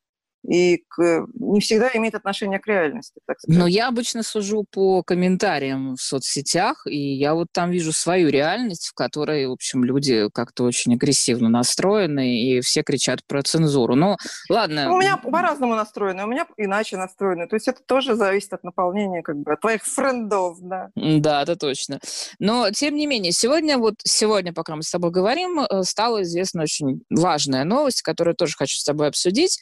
[0.47, 3.21] и к, не всегда имеет отношение к реальности.
[3.27, 3.59] Так сказать.
[3.59, 8.89] Но я обычно сужу по комментариям в соцсетях, и я вот там вижу свою реальность,
[8.89, 13.97] в которой, в общем, люди как-то очень агрессивно настроены, и все кричат про цензуру.
[13.97, 14.17] Но
[14.49, 14.93] ладно.
[14.93, 17.49] У меня по-разному настроены, у меня иначе настроены.
[17.49, 20.91] То есть это тоже зависит от наполнения, как бы, от твоих френдов, да.
[20.95, 21.99] Да, это точно.
[22.39, 26.63] Но, тем не менее, сегодня, вот сегодня, пока мы с тобой говорим, э, стала известна
[26.63, 29.61] очень важная новость, которую тоже хочу с тобой обсудить.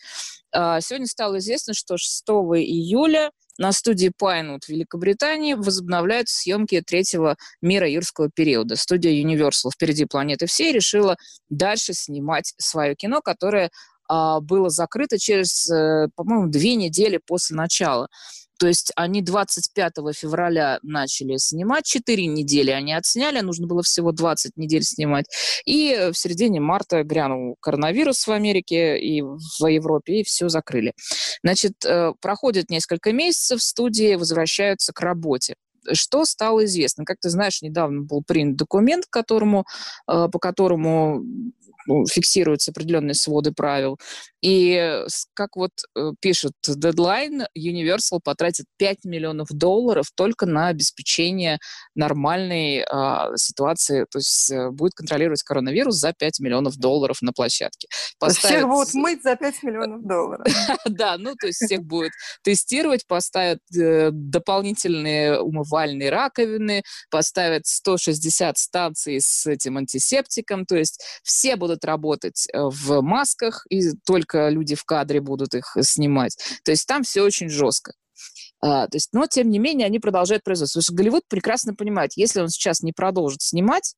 [0.74, 2.24] А, сегодня стало известно, что 6
[2.56, 8.74] июля на студии Пайнут в Великобритании возобновляют съемки третьего мира юрского периода.
[8.74, 11.16] Студия Universal «Впереди планеты всей» решила
[11.48, 13.70] дальше снимать свое кино, которое
[14.08, 18.08] а, было закрыто через, э, по-моему, две недели после начала.
[18.58, 24.56] То есть они 25 февраля начали снимать, 4 недели они отсняли, нужно было всего 20
[24.56, 25.26] недель снимать.
[25.64, 30.92] И в середине марта грянул коронавирус в Америке и в Европе, и все закрыли.
[31.42, 35.54] Значит, э, проходит несколько месяцев, студии возвращаются к работе
[35.92, 37.04] что стало известно?
[37.04, 39.66] Как ты знаешь, недавно был принят документ, которому,
[40.08, 41.22] э, по которому
[42.10, 43.98] фиксируются определенные своды правил.
[44.44, 51.59] И как вот э, пишут Deadline, Universal потратит 5 миллионов долларов только на обеспечение
[51.94, 57.88] нормальной э, ситуации, то есть э, будет контролировать коронавирус за 5 миллионов долларов на площадке.
[58.18, 58.59] Поставят...
[58.59, 60.46] Всех будут мыть за 5 миллионов долларов.
[60.85, 69.20] Да, ну то есть всех будет тестировать, поставят э, дополнительные умывальные раковины, поставят 160 станций
[69.22, 75.20] с этим антисептиком, то есть все будут работать в масках, и только люди в кадре
[75.20, 76.36] будут их снимать.
[76.64, 77.92] То есть там все очень жестко.
[78.60, 80.78] А, то есть, но, тем не менее, они продолжают производство.
[80.78, 83.94] Потому что Голливуд прекрасно понимает, если он сейчас не продолжит снимать,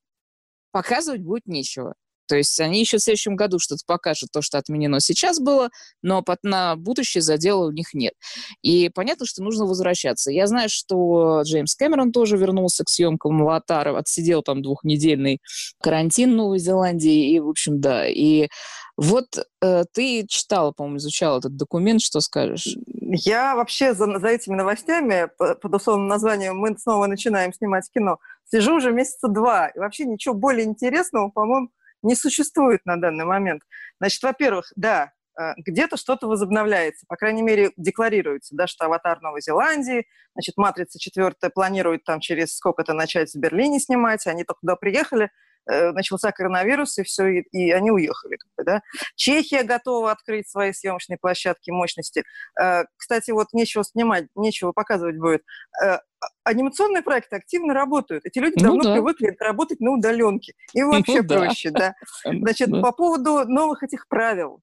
[0.71, 1.93] показывать будет нечего.
[2.27, 5.69] То есть они еще в следующем году что-то покажут, то, что отменено сейчас было,
[6.01, 8.13] но на будущее задела у них нет.
[8.61, 10.31] И понятно, что нужно возвращаться.
[10.31, 15.39] Я знаю, что Джеймс Кэмерон тоже вернулся к съемкам «Аватара», отсидел там двухнедельный
[15.81, 18.07] карантин в Новой Зеландии, и, в общем, да.
[18.07, 18.49] И
[18.97, 22.75] вот э, ты читала, по-моему, изучала этот документ, что скажешь?
[22.87, 28.17] Я вообще за, за этими новостями под условным названием «Мы снова начинаем снимать кино»
[28.51, 29.67] сижу уже месяца два.
[29.67, 31.69] И вообще ничего более интересного, по-моему,
[32.01, 33.61] не существует на данный момент.
[33.99, 39.41] Значит, во-первых, да, э, где-то что-то возобновляется, по крайней мере, декларируется, да, что «Аватар» Новой
[39.41, 44.75] Зеландии, значит, «Матрица» четвертая планирует там через сколько-то начать в Берлине снимать, они только туда
[44.75, 45.29] приехали,
[45.69, 48.36] Э, начался коронавирус, и все, и, и они уехали.
[48.67, 48.81] Да.
[49.15, 52.25] Чехия готова открыть свои съемочные площадки мощности.
[52.61, 55.41] Э, кстати, вот нечего снимать, нечего показывать будет.
[55.81, 55.99] Э,
[56.43, 58.25] анимационные проекты активно работают.
[58.25, 58.93] Эти люди ну давно да.
[58.95, 60.53] привыкли работать на удаленке.
[60.73, 61.95] Им ну вообще ну, проще, да.
[62.25, 62.31] да.
[62.33, 62.81] Значит, да.
[62.81, 64.59] по поводу новых этих правил.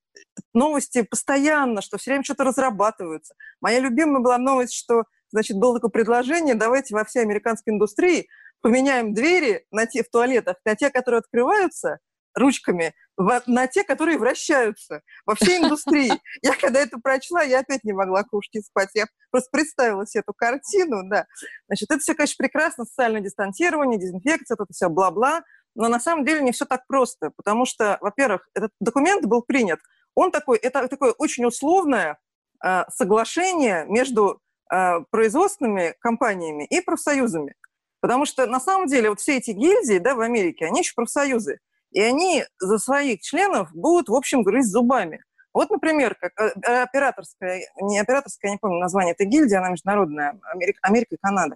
[0.53, 3.35] Новости постоянно, что все время что-то разрабатываются.
[3.63, 8.29] Моя любимая была новость, что значит, было такое предложение, давайте во всей американской индустрии
[8.61, 12.01] поменяем двери на те, в туалетах на те, которые открываются
[12.35, 16.13] ручками, в, на те, которые вращаются во всей индустрии.
[16.43, 18.91] Я когда это прочла, я опять не могла кушать и спать.
[18.95, 21.27] Я просто представила себе эту картину, да.
[21.67, 25.43] Значит, это все, конечно, прекрасно, социальное дистанцирование, дезинфекция, это все бла-бла,
[25.75, 29.81] но на самом деле не все так просто, потому что, во-первых, этот документ был принят,
[30.15, 32.19] он такой, это такое очень условное
[32.65, 34.41] э, соглашение между
[34.73, 37.55] э, производственными компаниями и профсоюзами.
[38.01, 41.59] Потому что на самом деле вот все эти гильдии да, в Америке, они еще профсоюзы.
[41.95, 45.23] И они за своих членов будут, в общем, грызть зубами.
[45.55, 50.37] Вот, например, как э, операторская, не операторская, я не помню название этой гильдии, она международная,
[50.53, 51.55] Америка, Америка и Канада.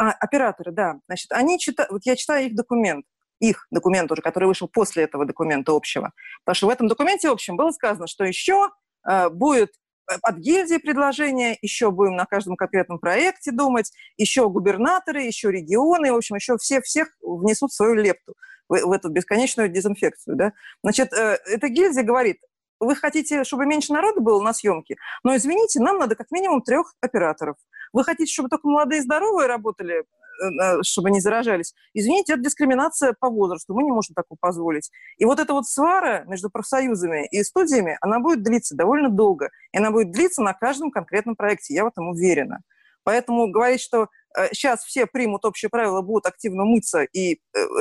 [0.00, 0.96] А, операторы, да.
[1.06, 3.04] Значит, они читают, вот я читаю их документ,
[3.40, 6.12] их документ уже, который вышел после этого документа общего.
[6.44, 8.70] Потому что в этом документе общем было сказано, что еще
[9.06, 9.74] э, будет
[10.06, 16.16] от гильдии предложения, еще будем на каждом конкретном проекте думать, еще губернаторы, еще регионы, в
[16.16, 18.34] общем, еще все всех внесут свою лепту
[18.68, 20.36] в, в эту бесконечную дезинфекцию.
[20.36, 20.52] Да?
[20.82, 22.38] Значит, э, эта гильдия говорит,
[22.80, 26.94] вы хотите, чтобы меньше народу было на съемке, но, извините, нам надо как минимум трех
[27.00, 27.56] операторов.
[27.92, 30.02] Вы хотите, чтобы только молодые и здоровые работали Э,
[30.82, 31.74] чтобы не заражались.
[31.92, 34.90] Извините, это дискриминация по возрасту, мы не можем такого позволить.
[35.18, 39.78] И вот эта вот свара между профсоюзами и студиями, она будет длиться довольно долго, и
[39.78, 42.60] она будет длиться на каждом конкретном проекте, я в этом уверена.
[43.04, 47.38] Поэтому говорить, что э, сейчас все примут общие правила, будут активно мыться и э,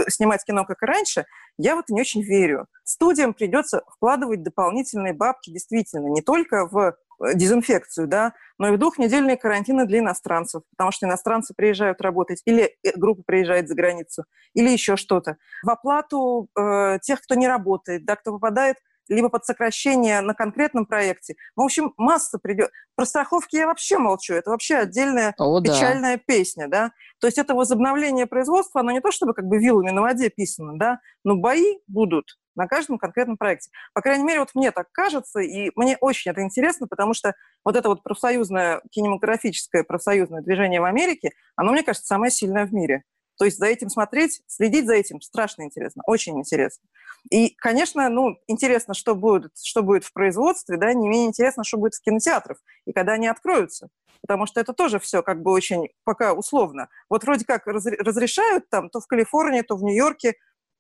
[0.09, 1.25] снимать кино, как и раньше,
[1.57, 2.67] я в это не очень верю.
[2.83, 6.93] Студиям придется вкладывать дополнительные бабки, действительно, не только в Э,
[7.33, 12.75] дезинфекцию, да, но и в двухнедельные карантины для иностранцев, потому что иностранцы приезжают работать, или
[12.83, 15.38] э, группа приезжает за границу, или еще что-то.
[15.63, 18.77] В оплату э, тех, кто не работает, да, кто попадает
[19.09, 21.36] либо под сокращение на конкретном проекте.
[21.55, 22.71] В общем, масса придет.
[22.95, 24.33] Про страховки я вообще молчу.
[24.33, 26.23] Это вообще отдельная О, печальная да.
[26.25, 26.91] песня, да.
[27.19, 30.77] То есть это возобновление производства, оно не то чтобы как бы вилами на воде писано,
[30.77, 33.69] да, но бои будут на каждом конкретном проекте.
[33.93, 37.75] По крайней мере, вот мне так кажется, и мне очень это интересно, потому что вот
[37.75, 43.03] это вот профсоюзное, кинематографическое профсоюзное движение в Америке, оно, мне кажется, самое сильное в мире.
[43.38, 46.88] То есть за этим смотреть, следить за этим страшно интересно, очень интересно.
[47.32, 51.78] И, конечно, ну, интересно, что будет, что будет в производстве, да, не менее интересно, что
[51.78, 53.89] будет в кинотеатрах и когда они откроются.
[54.21, 56.88] Потому что это тоже все как бы очень пока условно.
[57.09, 60.36] Вот вроде как разрешают там то в Калифорнии, то в Нью-Йорке,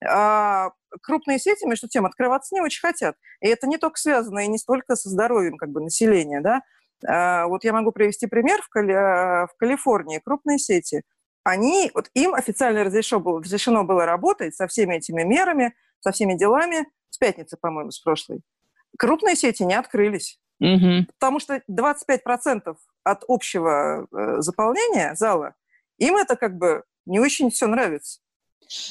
[0.07, 3.15] а крупные сети, между тем, открываться не очень хотят.
[3.41, 6.41] И это не только связано и не столько со здоровьем как бы, населения.
[6.41, 6.61] Да?
[7.05, 8.61] А, вот я могу привести пример.
[8.61, 8.93] В, Кали...
[9.47, 11.03] в Калифорнии крупные сети,
[11.43, 16.35] они, вот им официально разрешено было, разрешено было работать со всеми этими мерами, со всеми
[16.35, 18.41] делами с пятницы, по-моему, с прошлой.
[18.97, 20.39] Крупные сети не открылись.
[20.59, 21.07] Угу.
[21.19, 25.55] Потому что 25% от общего э, заполнения зала,
[25.97, 28.21] им это как бы не очень все нравится.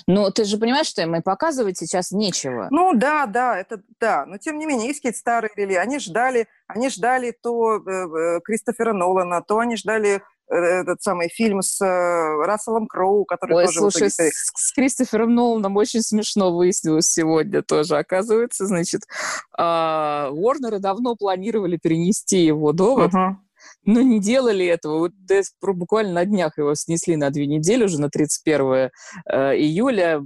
[0.07, 2.69] Но ты же понимаешь, что им и показывать сейчас нечего.
[2.71, 4.27] Ну да, да, это да.
[4.27, 5.75] Но тем не менее, есть какие-то старые рели.
[5.75, 11.29] Они ждали, они ждали то э, э, Кристофера Нолана, то они ждали э, этот самый
[11.29, 13.79] фильм с э, Расселом Кроу, который Ой, тоже...
[13.79, 17.97] слушай, с, с Кристофером Ноланом очень смешно выяснилось сегодня тоже.
[17.97, 19.03] Оказывается, значит,
[19.59, 23.13] э, Уорнеры давно планировали перенести его довод.
[23.13, 23.37] Uh-huh
[23.85, 24.99] но не делали этого.
[24.99, 25.13] Вот
[25.75, 28.91] буквально на днях его снесли на две недели, уже на 31
[29.27, 30.21] э, июля.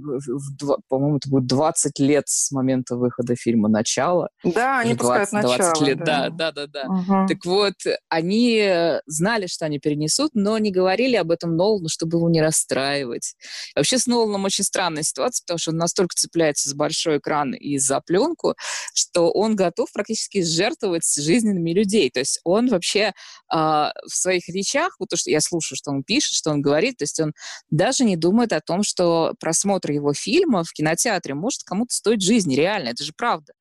[0.87, 4.29] По-моему, это будет 20 лет с момента выхода фильма «Начало».
[4.43, 5.85] Да, они 20, пускают 20 начало.
[5.85, 6.67] лет, да, да, да.
[6.67, 6.83] да.
[6.87, 7.27] Угу.
[7.27, 7.73] Так вот,
[8.09, 13.35] они знали, что они перенесут, но не говорили об этом Нолану, чтобы его не расстраивать.
[13.75, 17.77] Вообще с Ноланом очень странная ситуация, потому что он настолько цепляется за большой экран и
[17.77, 18.55] за пленку,
[18.93, 22.09] что он готов практически жертвовать жизненными людей.
[22.09, 23.13] То есть он вообще
[23.49, 27.03] в своих речах, вот то, что я слушаю, что он пишет, что он говорит, то
[27.03, 27.33] есть он
[27.69, 32.55] даже не думает о том, что просмотр его фильма в кинотеатре может кому-то стоить жизни,
[32.55, 33.53] реально, это же правда.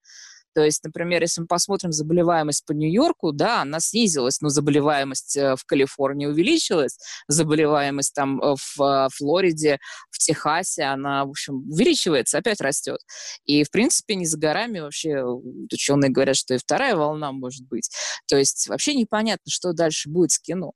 [0.57, 5.55] То есть, например, если мы посмотрим заболеваемость по Нью-Йорку, да, она снизилась, но заболеваемость э,
[5.55, 6.97] в Калифорнии увеличилась,
[7.29, 9.79] заболеваемость там э, в э, Флориде,
[10.11, 13.01] в Техасе, она, в общем, увеличивается, опять растет.
[13.45, 17.91] И, в принципе, не за горами вообще ученые говорят, что и вторая волна может быть.
[18.27, 20.73] То есть вообще непонятно, что дальше будет с кино.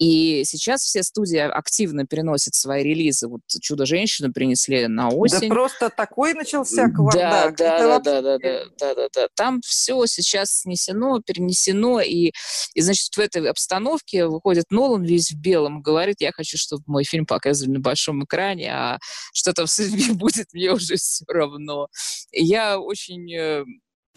[0.00, 3.28] И сейчас все студии активно переносят свои релизы.
[3.28, 5.50] Вот «Чудо-женщину» принесли на осень.
[5.50, 7.54] Да просто такой начался кавардак.
[7.58, 9.28] Да, да, да, да, да, да, да, да, да.
[9.36, 12.00] Там все сейчас снесено, перенесено.
[12.00, 12.32] И,
[12.72, 17.04] и, значит, в этой обстановке выходит Нолан весь в белом, говорит, я хочу, чтобы мой
[17.04, 18.98] фильм показывали на большом экране, а
[19.34, 21.88] что там с людьми будет, мне уже все равно.
[22.32, 23.64] Я очень э,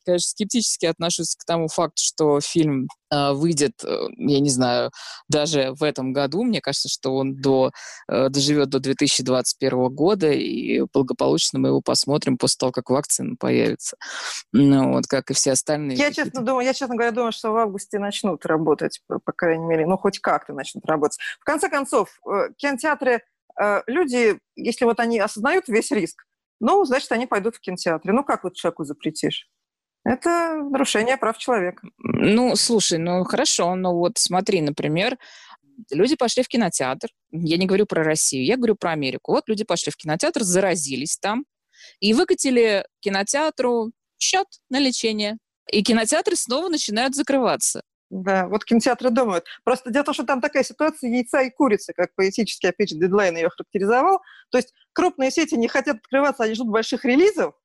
[0.04, 4.92] конечно, скептически отношусь к тому факту, что фильм э, выйдет, э, я не знаю,
[5.30, 6.44] даже в этом году.
[6.44, 7.72] Мне кажется, что он до,
[8.08, 13.98] э, доживет до 2021 года, и благополучно мы его посмотрим после того, как вакцина появится.
[14.52, 15.98] Ну, вот, как и все остальные.
[15.98, 19.86] Я, честно, думаю, я, честно говоря, думаю, что в августе начнут работать, по, крайней мере,
[19.86, 21.18] ну, хоть как-то начнут работать.
[21.40, 22.20] В конце концов,
[22.58, 23.24] кинотеатры,
[23.88, 26.24] люди, если вот они осознают весь риск,
[26.60, 28.14] ну, значит, они пойдут в кинотеатре.
[28.14, 29.50] Ну, как вот человеку запретишь?
[30.04, 31.88] Это нарушение прав человека.
[31.98, 35.18] Ну, слушай, ну хорошо, но вот смотри, например,
[35.92, 37.08] люди пошли в кинотеатр.
[37.32, 39.32] Я не говорю про Россию, я говорю про Америку.
[39.32, 41.46] Вот люди пошли в кинотеатр, заразились там
[42.00, 45.38] и выкатили кинотеатру счет на лечение.
[45.72, 47.82] И кинотеатры снова начинают закрываться.
[48.10, 49.46] Да, вот кинотеатры думают.
[49.64, 52.98] Просто дело в том, что там такая ситуация яйца и курицы, как поэтически, опять же,
[52.98, 54.20] дедлайн ее характеризовал.
[54.52, 57.56] То есть крупные сети не хотят открываться, они ждут больших релизов,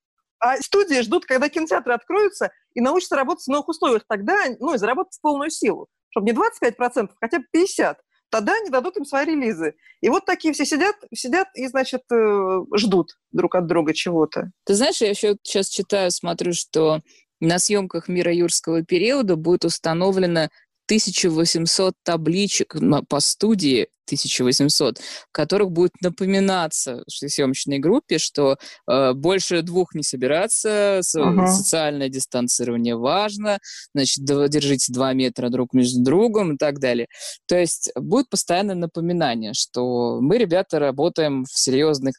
[0.41, 4.05] а студии ждут, когда кинотеатры откроются и научатся работать в новых условиях.
[4.09, 5.89] Тогда, ну, и заработать в полную силу.
[6.11, 7.97] Чтобы не 25%, хотя бы 50%.
[8.31, 9.75] Тогда они дадут им свои релизы.
[10.03, 14.51] И вот такие все сидят, сидят и, значит, э, ждут друг от друга чего-то.
[14.65, 17.01] Ты знаешь, я еще сейчас читаю, смотрю, что
[17.41, 20.51] на съемках «Мира юрского периода» будет установлено
[20.89, 22.75] 1800 табличек
[23.09, 28.57] по студии, 1800, в которых будет напоминаться съемочной группе, что
[28.91, 31.47] э, больше двух не собираться, со, uh-huh.
[31.47, 33.59] социальное дистанцирование важно,
[33.95, 37.07] значит, держите два метра друг между другом и так далее.
[37.47, 42.15] То есть будет постоянное напоминание, что мы, ребята, работаем в серьезных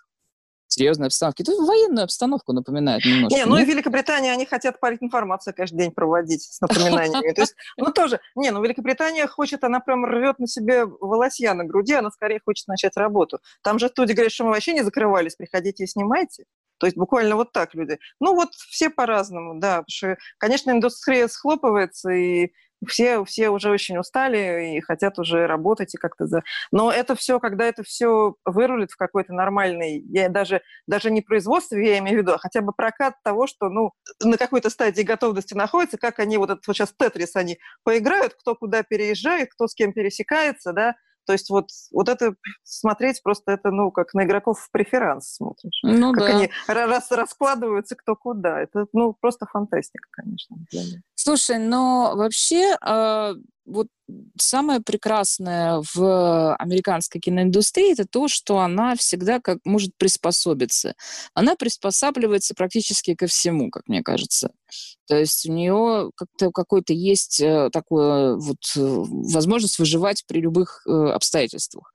[0.70, 1.44] серьезной обстановке.
[1.44, 3.36] Это военную обстановку напоминает немножко.
[3.36, 7.34] Не, ну и в Великобритании они хотят информацию каждый день проводить с напоминаниями.
[7.34, 11.64] То есть, ну тоже, не, ну Великобритания хочет, она прям рвет на себе волосья на
[11.64, 13.40] груди, она скорее хочет начать работу.
[13.62, 16.46] Там же студии говорят, что мы вообще не закрывались, приходите и снимайте.
[16.80, 18.00] То есть буквально вот так люди.
[18.20, 19.84] Ну вот все по-разному, да.
[19.84, 22.52] Потому что, конечно, индустрия схлопывается, и
[22.88, 26.44] все, все уже очень устали и хотят уже работать и как-то за...
[26.72, 31.76] Но это все, когда это все вырулит в какой-то нормальный, я даже, даже не производство,
[31.76, 33.92] я имею в виду, а хотя бы прокат того, что, ну,
[34.24, 38.56] на какой-то стадии готовности находится, как они вот этот вот сейчас Тетрис, они поиграют, кто
[38.56, 40.96] куда переезжает, кто с кем пересекается, да,
[41.30, 45.80] То есть вот, вот это смотреть просто это, ну, как на игроков в преферанс смотришь.
[45.84, 46.36] Ну как да.
[46.36, 48.60] они раз, раскладываются кто куда.
[48.60, 50.58] Это, ну, просто фантастика, конечно.
[51.14, 53.34] Слушай, но вообще э,
[53.70, 53.88] вот
[54.40, 60.96] самое прекрасное в американской киноиндустрии это то, что она всегда как может приспособиться.
[61.34, 64.52] Она приспосабливается практически ко всему, как мне кажется.
[65.08, 70.84] То есть у нее как-то какой-то есть э, такое вот э, возможность выживать при любых
[70.86, 71.94] э, обстоятельствах.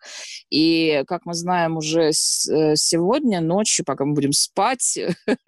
[0.50, 4.98] И как мы знаем уже сегодня ночью, пока мы будем спать,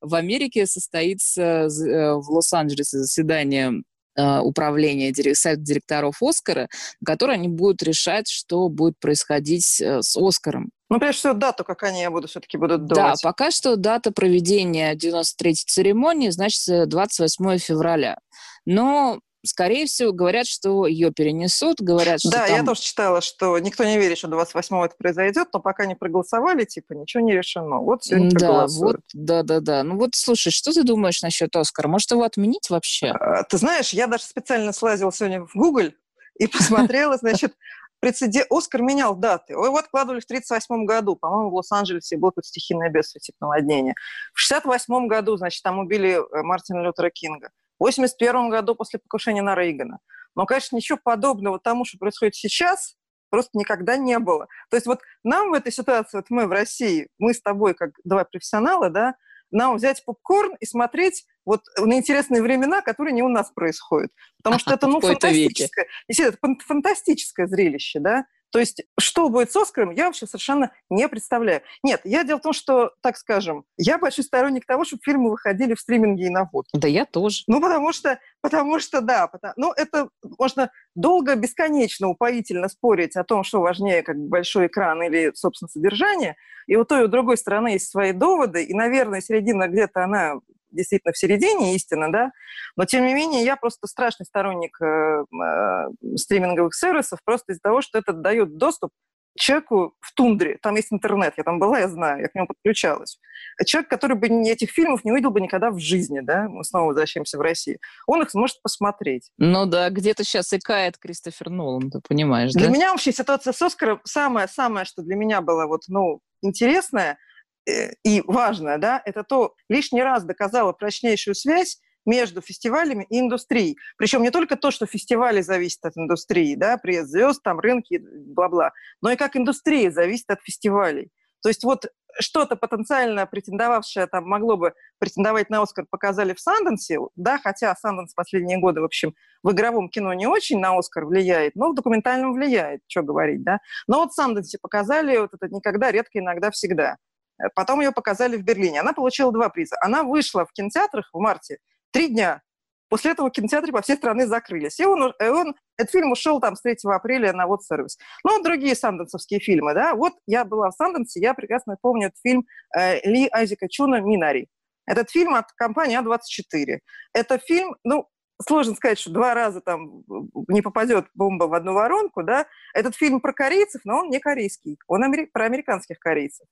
[0.00, 3.82] в Америке состоится в Лос-Анджелесе заседание
[4.16, 6.68] управления, совет директоров Оскара,
[7.00, 10.70] на которой они будут решать, что будет происходить э, с Оскаром.
[10.90, 13.20] Ну, прежде всего, дату, как они будут все-таки будут думать.
[13.22, 18.18] Да, пока что дата проведения 93-й церемонии значит 28 февраля.
[18.66, 22.56] Но скорее всего, говорят, что ее перенесут, говорят, что Да, там...
[22.56, 26.64] я тоже читала, что никто не верит, что 28-го это произойдет, но пока не проголосовали,
[26.64, 27.78] типа, ничего не решено.
[27.78, 29.82] Вот сегодня Да, вот, да-да-да.
[29.82, 31.88] Ну вот, слушай, что ты думаешь насчет Оскара?
[31.88, 33.08] Может, его отменить вообще?
[33.08, 35.92] А, ты знаешь, я даже специально слазила сегодня в Google
[36.38, 37.54] и посмотрела, значит,
[38.00, 38.46] прецедент...
[38.50, 39.54] Оскар менял даты.
[39.54, 41.16] Его откладывали в 1938 году.
[41.16, 43.94] По-моему, в Лос-Анджелесе было какое-то стихийное бедствие, типа наводнения.
[44.34, 47.50] В 1968 году, значит, там убили э, Мартина Лютера Кинга.
[47.78, 49.98] В 1981 году после покушения на Рейгана.
[50.36, 52.96] Но, конечно, ничего подобного тому, что происходит сейчас,
[53.30, 54.46] просто никогда не было.
[54.70, 57.90] То есть вот нам в этой ситуации, вот мы в России, мы с тобой как
[58.04, 59.14] два профессионала, да,
[59.50, 64.10] нам взять попкорн и смотреть вот на интересные времена, которые не у нас происходят.
[64.42, 68.24] Потому что это, ну, фантастическое, это фантастическое зрелище, да.
[68.54, 71.62] То есть, что будет с Оскаром, я вообще совершенно не представляю.
[71.82, 75.74] Нет, я дело в том, что, так скажем, я большой сторонник того, чтобы фильмы выходили
[75.74, 76.66] в стриминге и на вот.
[76.72, 77.42] Да я тоже.
[77.48, 83.24] Ну, потому что, потому что да, потому, ну, это можно долго, бесконечно, упоительно спорить о
[83.24, 86.36] том, что важнее, как большой экран или, собственно, содержание.
[86.68, 90.34] И у той, и у другой стороны есть свои доводы, и, наверное, середина где-то она
[90.74, 92.30] действительно в середине истина, да,
[92.76, 97.82] но тем не менее я просто страшный сторонник э, э, стриминговых сервисов просто из-за того,
[97.82, 98.90] что это дает доступ
[99.36, 103.18] человеку в тундре, там есть интернет, я там была, я знаю, я к нему подключалась.
[103.66, 107.38] Человек, который бы этих фильмов не увидел бы никогда в жизни, да, мы снова возвращаемся
[107.38, 109.30] в Россию, он их сможет посмотреть.
[109.38, 112.72] Ну да, где-то сейчас икает Кристофер Нолан, ты понимаешь, Для да?
[112.72, 117.33] меня вообще ситуация с Оскаром самое-самое, что для меня было вот, ну, интересное– Э,
[117.66, 123.78] и важное, да, это то, лишний раз доказало прочнейшую связь между фестивалями и индустрией.
[123.96, 128.72] Причем не только то, что фестивали зависят от индустрии, да, приезд звезд, там рынки, бла-бла,
[129.00, 131.10] но и как индустрия зависит от фестивалей.
[131.42, 131.86] То есть вот
[132.20, 138.14] что-то потенциально претендовавшее там могло бы претендовать на Оскар, показали в Санденсе, да, хотя Санденс
[138.14, 142.32] последние годы, в общем, в игровом кино не очень на Оскар влияет, но в документальном
[142.32, 143.58] влияет, что говорить, да.
[143.86, 146.98] Но вот в Санденсе показали вот это никогда, редко, иногда, всегда.
[147.38, 148.80] Э, потом ее показали в Берлине.
[148.80, 149.76] Она получила два приза.
[149.80, 151.58] Она вышла в кинотеатрах в марте
[151.90, 152.42] три дня.
[152.88, 154.78] После этого кинотеатры по всей стране закрылись.
[154.78, 157.98] И он, и он, этот фильм ушел там с 3 апреля на вот сервис.
[158.22, 159.94] Ну, другие санденсовские фильмы, да.
[159.94, 162.44] Вот я была в Санденсе, я прекрасно помню этот фильм
[162.76, 164.48] э, Ли Айзека Чуна «Минари».
[164.86, 166.78] Этот фильм от компании А24.
[167.14, 168.06] Это фильм, ну,
[168.40, 170.02] сложно сказать, что два раза там
[170.48, 172.46] не попадет бомба в одну воронку, да.
[172.74, 176.46] Этот фильм про корейцев, но он не корейский, он амери- про американских корейцев.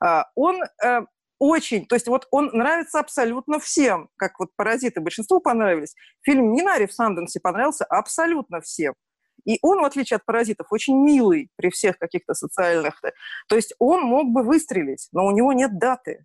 [0.00, 1.00] А, он э,
[1.38, 5.94] очень, то есть вот он нравится абсолютно всем, как вот «Паразиты» большинству понравились.
[6.22, 8.94] Фильм «Минари» в Санденсе понравился абсолютно всем.
[9.44, 13.00] И он, в отличие от «Паразитов», очень милый при всех каких-то социальных...
[13.48, 16.24] То есть он мог бы выстрелить, но у него нет даты.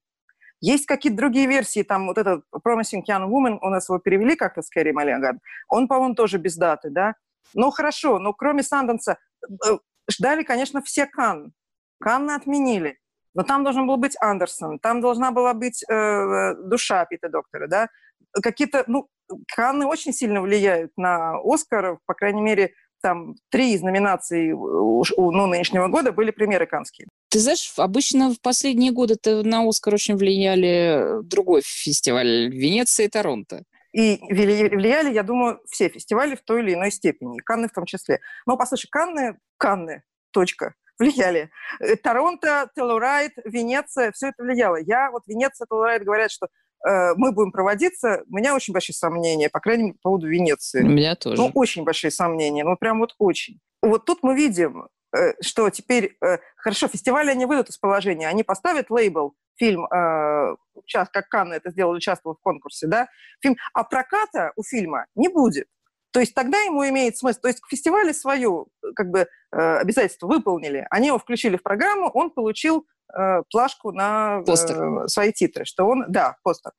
[0.64, 4.62] Есть какие-то другие версии, там вот этот Promising Young Woman, у нас его перевели как-то
[4.62, 7.16] с Кэрри Маллиган, он, по-моему, тоже без даты, да?
[7.54, 9.78] Ну, хорошо, но кроме Санденса э,
[10.10, 11.52] ждали, конечно, все Кан.
[12.00, 12.98] Канны отменили.
[13.34, 17.90] Но там должен был быть Андерсон, там должна была быть э, душа Пита Доктора, да?
[18.32, 19.10] Какие-то, ну,
[19.54, 22.74] Канны очень сильно влияют на Оскар, по крайней мере,
[23.04, 27.08] там три из номинаций у, ну, нынешнего года были примеры канские.
[27.30, 33.64] Ты знаешь, обычно в последние годы на Оскар очень влияли другой фестиваль Венеция и Торонто.
[33.92, 37.86] И влияли, я думаю, все фестивали в той или иной степени, и Канны в том
[37.86, 38.20] числе.
[38.48, 40.02] Но, послушай, Канны, Канны,
[40.32, 41.50] точка влияли.
[41.80, 44.78] Э, Торонто, Теллорайт, Венеция, все это влияло.
[44.78, 46.50] Я, вот Венеция, Теллорайт говорят, что э,
[46.86, 48.24] мы будем проводиться.
[48.30, 50.84] У меня очень большие сомнения, по крайней мере, по поводу Венеции.
[50.84, 51.42] У меня тоже.
[51.42, 53.60] Ну, очень большие сомнения, ну, прям вот очень.
[53.82, 58.44] Вот тут мы видим, э, что теперь, э, хорошо, фестивали они выйдут из положения, они
[58.44, 60.56] поставят лейбл, фильм, э,
[60.86, 63.08] сейчас, как Канны это сделали, участвовал в конкурсе, да,
[63.42, 65.68] фильм, а проката у фильма не будет.
[66.12, 67.42] То есть тогда ему имеет смысл.
[67.42, 72.88] То есть фестивали свою как бы обязательство выполнили, они его включили в программу, он получил
[73.16, 76.72] э, плашку на э, свои титры, что он, да, постер.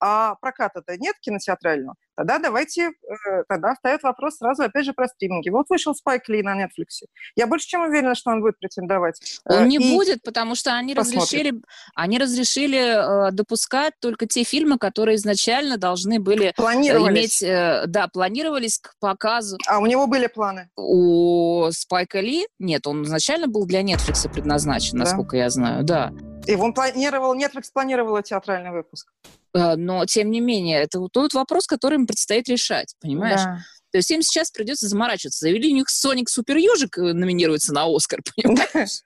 [0.00, 1.96] А проката-то нет кинотеатрального.
[2.14, 5.48] Тогда давайте, э, тогда встает вопрос сразу, опять же, про стриминги.
[5.48, 7.06] Вот вышел Спайк Ли на Netflix.
[7.36, 9.20] Я больше чем уверена, что он будет претендовать.
[9.44, 11.54] Он э, не и будет, потому что они разрешили,
[11.94, 18.08] они разрешили э, допускать только те фильмы, которые изначально должны были э, иметь, э, да,
[18.08, 19.56] планировались к показу.
[19.66, 20.68] А у него были планы?
[20.76, 22.46] У Спайка Ли?
[22.58, 25.04] Нет, он изначально был для Netflix предназначен, да.
[25.04, 26.12] насколько я знаю, да.
[26.46, 29.08] И он планировал, Netflix планировал театральный выпуск.
[29.54, 33.42] Э, но, тем не менее, это тот вопрос, который им предстоит решать, понимаешь?
[33.42, 33.58] Да.
[33.92, 35.40] То есть им сейчас придется заморачиваться.
[35.46, 39.02] Завели у них Соник Супер Ежик э, номинируется на Оскар, понимаешь?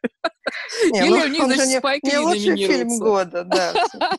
[0.93, 2.72] Или ну, у них, значит, Спайк Ли номинируется.
[2.72, 3.74] фильм года, да.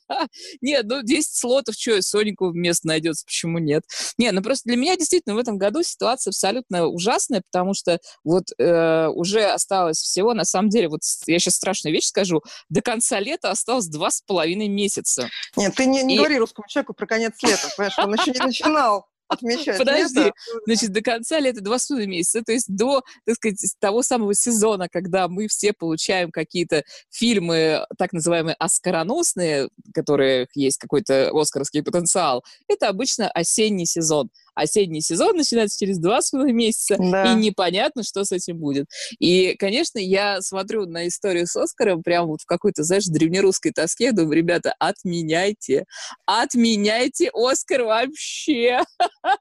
[0.62, 3.84] Нет, ну 10 слотов, что, Сонику вместо найдется, почему нет?
[4.18, 8.46] Нет, ну просто для меня действительно в этом году ситуация абсолютно ужасная, потому что вот
[8.58, 13.20] э, уже осталось всего, на самом деле, вот я сейчас страшную вещь скажу, до конца
[13.20, 15.30] лета осталось два с половиной месяца.
[15.56, 19.08] Нет, ты не, не говори русскому человеку про конец лета, понимаешь, он еще не начинал
[19.28, 20.34] отмечать Подожди, лето.
[20.66, 24.88] значит, до конца лета два с месяца, то есть до, так сказать, того самого сезона,
[24.90, 32.44] когда мы все получаем какие-то фильмы, так называемые оскароносные, у которых есть какой-то оскаровский потенциал,
[32.68, 37.32] это обычно осенний сезон осенний сезон начинается через два с половиной месяца, да.
[37.32, 38.88] и непонятно, что с этим будет.
[39.20, 44.12] И, конечно, я смотрю на историю с Оскаром прям вот в какой-то, знаешь, древнерусской тоске,
[44.12, 45.86] думаю, ребята, отменяйте,
[46.26, 48.82] отменяйте Оскар вообще.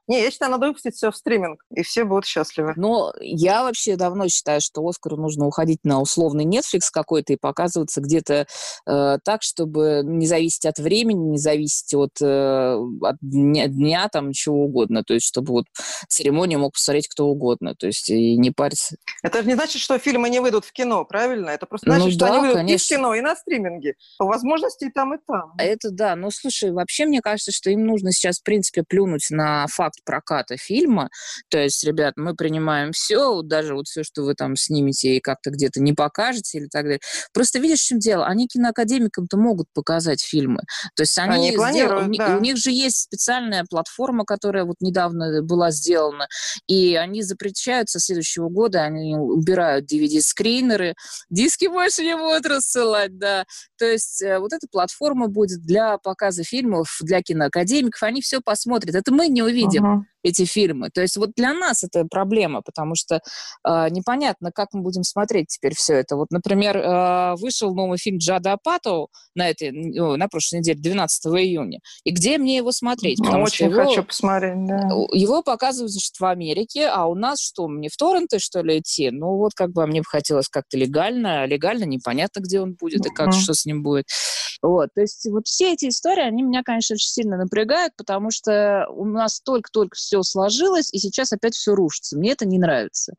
[0.07, 2.73] Не, я считаю, надо выпустить все в стриминг, и все будут счастливы.
[2.75, 8.01] Но я вообще давно считаю, что Оскару нужно уходить на условный Netflix какой-то и показываться
[8.01, 8.45] где-то
[8.85, 14.31] э, так, чтобы не зависеть от времени, не зависеть от, э, от дня, дня, там,
[14.33, 15.65] чего угодно то есть чтобы вот
[16.09, 18.97] церемонию мог посмотреть кто угодно, то есть и не париться.
[19.23, 21.49] Это же не значит, что фильмы не выйдут в кино, правильно?
[21.49, 22.83] Это просто значит, ну, что да, они выйдут конечно.
[22.83, 23.93] и в кино, и на стриминге.
[24.17, 25.53] По возможности и там, и там.
[25.57, 29.65] Это да, но слушай, вообще мне кажется, что им нужно сейчас, в принципе, плюнуть на
[29.67, 31.09] факт проката фильма,
[31.49, 35.49] то есть, ребят, мы принимаем все, даже вот все, что вы там снимете и как-то
[35.49, 36.99] где-то не покажете или так далее.
[37.33, 38.25] Просто видишь, в чем дело?
[38.25, 40.61] Они киноакадемикам-то могут показать фильмы.
[40.95, 42.37] То есть они, они сделают, да.
[42.37, 46.27] у них же есть специальная платформа, которая вот не недавно была сделана,
[46.67, 50.95] и они запрещают со следующего года, они убирают DVD-скринеры,
[51.29, 53.45] диски больше не будут рассылать, да.
[53.77, 58.95] То есть э, вот эта платформа будет для показа фильмов, для киноакадемиков, они все посмотрят.
[58.95, 59.85] Это мы не увидим.
[59.85, 60.89] Uh-huh эти фильмы.
[60.93, 65.47] То есть вот для нас это проблема, потому что э, непонятно, как мы будем смотреть
[65.47, 66.15] теперь все это.
[66.15, 71.79] Вот, например, э, вышел новый фильм Джада Апатоу на, этой, на прошлой неделе, 12 июня.
[72.03, 73.19] И где мне его смотреть?
[73.19, 74.89] Потому Очень его, хочу посмотреть, да.
[75.11, 79.11] Его показывают, значит, в Америке, а у нас что, мне в торренты, что ли, идти?
[79.11, 83.05] Ну вот как бы мне бы хотелось как-то легально, а легально непонятно, где он будет
[83.05, 84.05] и как, что с ним будет.
[84.61, 88.87] Вот, то есть вот все эти истории, они меня, конечно, очень сильно напрягают, потому что
[88.89, 92.17] у нас только-только все сложилось, и сейчас опять все рушится.
[92.17, 93.13] Мне это не нравится.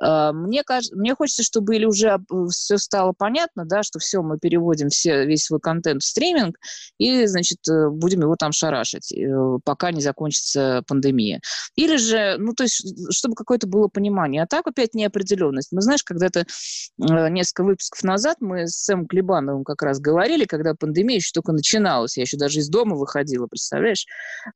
[0.00, 2.18] А, мне, кажется, мне хочется, чтобы или уже
[2.50, 6.56] все стало понятно, да, что все, мы переводим все, весь свой контент в стриминг,
[6.98, 11.40] и, значит, э, будем его там шарашить, э, пока не закончится пандемия.
[11.76, 14.42] Или же, ну, то есть, чтобы какое-то было понимание.
[14.42, 15.72] А так опять неопределенность.
[15.72, 20.74] Мы, знаешь, когда-то э, несколько выпусков назад мы с Сэмом Клебановым как раз говорили, когда
[20.74, 24.06] пандемия еще только начиналась, я еще даже из дома выходила, представляешь?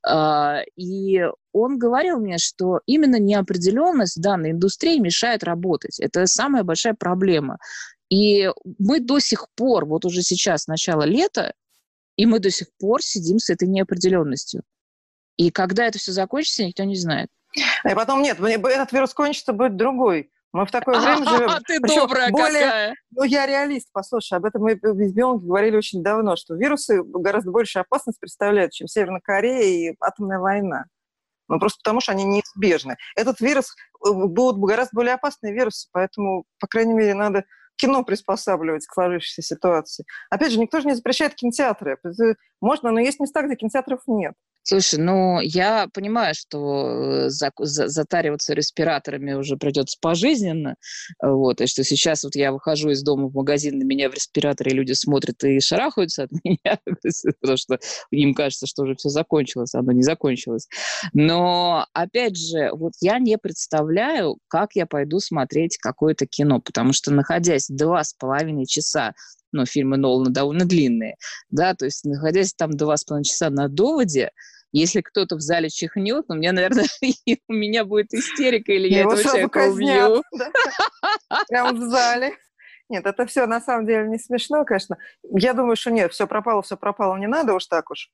[0.07, 5.99] А, и он говорил мне, что именно неопределенность данной индустрии мешает работать.
[6.01, 7.59] Это самая большая проблема.
[8.11, 11.55] И мы до сих пор, вот уже сейчас начало лета,
[12.17, 14.63] и мы до сих пор сидим с этой неопределенностью.
[15.37, 17.29] И когда это все закончится, никто не знает.
[17.55, 20.31] И потом нет, этот вирус кончится, будет другой.
[20.53, 21.51] Мы в такое время живем.
[21.51, 22.65] А ты добрая более...
[22.65, 22.95] какая.
[23.11, 27.51] Ну, я реалист, послушай, об этом мы с биологи говорили очень давно, что вирусы гораздо
[27.51, 30.87] больше опасность представляют, чем Северная Корея и атомная война.
[31.49, 32.97] Ну, просто потому что они неизбежны.
[33.17, 33.75] Этот вирус
[34.05, 37.45] э, будут гораздо более опасные вирусы, поэтому, по крайней мере, надо
[37.77, 40.05] кино приспосабливать к сложившейся ситуации.
[40.31, 41.97] Опять же, никто же не запрещает кинотеатры.
[42.61, 44.35] Можно, но есть места, где кинотеатров нет.
[44.69, 50.77] Слушай, ну я понимаю, что э, за, за, затариваться респираторами уже придется пожизненно,
[51.23, 54.73] вот, и что сейчас вот я выхожу из дома в магазин, на меня в респираторе
[54.73, 56.79] люди смотрят и шарахаются от меня,
[57.41, 57.79] потому что
[58.11, 60.69] им кажется, что уже все закончилось, оно не закончилось.
[61.15, 67.11] Но, опять же, вот я не представляю, как я пойду смотреть какое-то кино, потому что,
[67.11, 69.15] находясь два с половиной часа
[69.51, 71.17] но фильмы Нолана довольно длинные,
[71.49, 74.31] да, то есть находясь там два с половиной часа на доводе,
[74.73, 76.87] Если кто-то в зале чихнет, ну, мне, наверное,
[77.49, 80.23] у меня будет истерика, или я этого человека убью.
[81.49, 82.35] Прямо в зале.
[82.91, 84.97] Нет, это все на самом деле не смешно, конечно.
[85.31, 88.11] Я думаю, что нет, все пропало, все пропало, не надо уж так уж.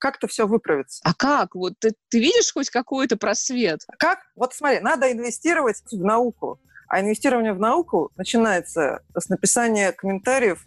[0.00, 1.00] Как-то все выправится.
[1.04, 1.54] А как?
[1.54, 3.82] Вот ты, ты видишь хоть какой-то просвет?
[3.98, 4.18] Как?
[4.34, 6.60] Вот смотри, надо инвестировать в науку.
[6.88, 10.66] А инвестирование в науку начинается с написания комментариев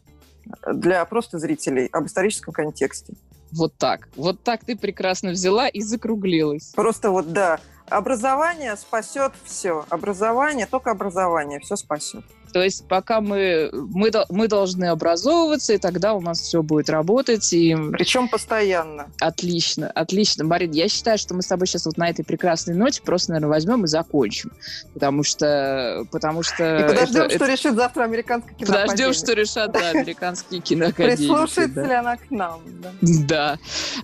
[0.74, 3.14] для просто зрителей об историческом контексте.
[3.52, 4.10] Вот так.
[4.16, 6.72] Вот так ты прекрасно взяла и закруглилась.
[6.76, 7.60] Просто вот, да.
[7.90, 9.86] Образование спасет все.
[9.90, 12.24] Образование, только образование все спасет.
[12.54, 17.52] То есть пока мы, мы, мы должны образовываться, и тогда у нас все будет работать.
[17.54, 17.76] И...
[17.92, 19.08] Причем постоянно.
[19.20, 20.44] Отлично, отлично.
[20.44, 23.50] Марин, я считаю, что мы с тобой сейчас вот на этой прекрасной ноте просто, наверное,
[23.50, 24.52] возьмем и закончим.
[24.94, 26.06] Потому что...
[26.12, 27.54] Потому что и подождем, это, что это...
[27.54, 28.88] решит завтра американская киноакадемия.
[28.88, 31.16] Подождем, что решат да, американские киноакадемии.
[31.16, 32.62] Прислушается ли она к нам.
[33.02, 33.58] Да.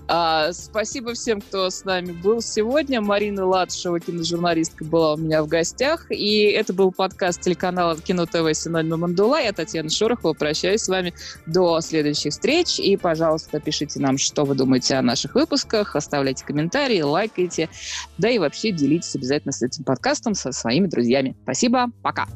[0.08, 3.00] А, спасибо всем, кто с нами был сегодня.
[3.00, 6.10] Марина Ладшева, киножурналистка, была у меня в гостях.
[6.10, 9.40] И это был подкаст телеканала Кино ТВ «Синоним Мандула».
[9.40, 10.34] Я Татьяна Шорохова.
[10.34, 11.14] Прощаюсь с вами
[11.46, 12.78] до следующих встреч.
[12.78, 17.68] И, пожалуйста, пишите нам, что вы думаете о наших выпусках, оставляйте комментарии, лайкайте,
[18.18, 21.36] да и вообще делитесь обязательно с этим подкастом со своими друзьями.
[21.42, 22.26] Спасибо, пока!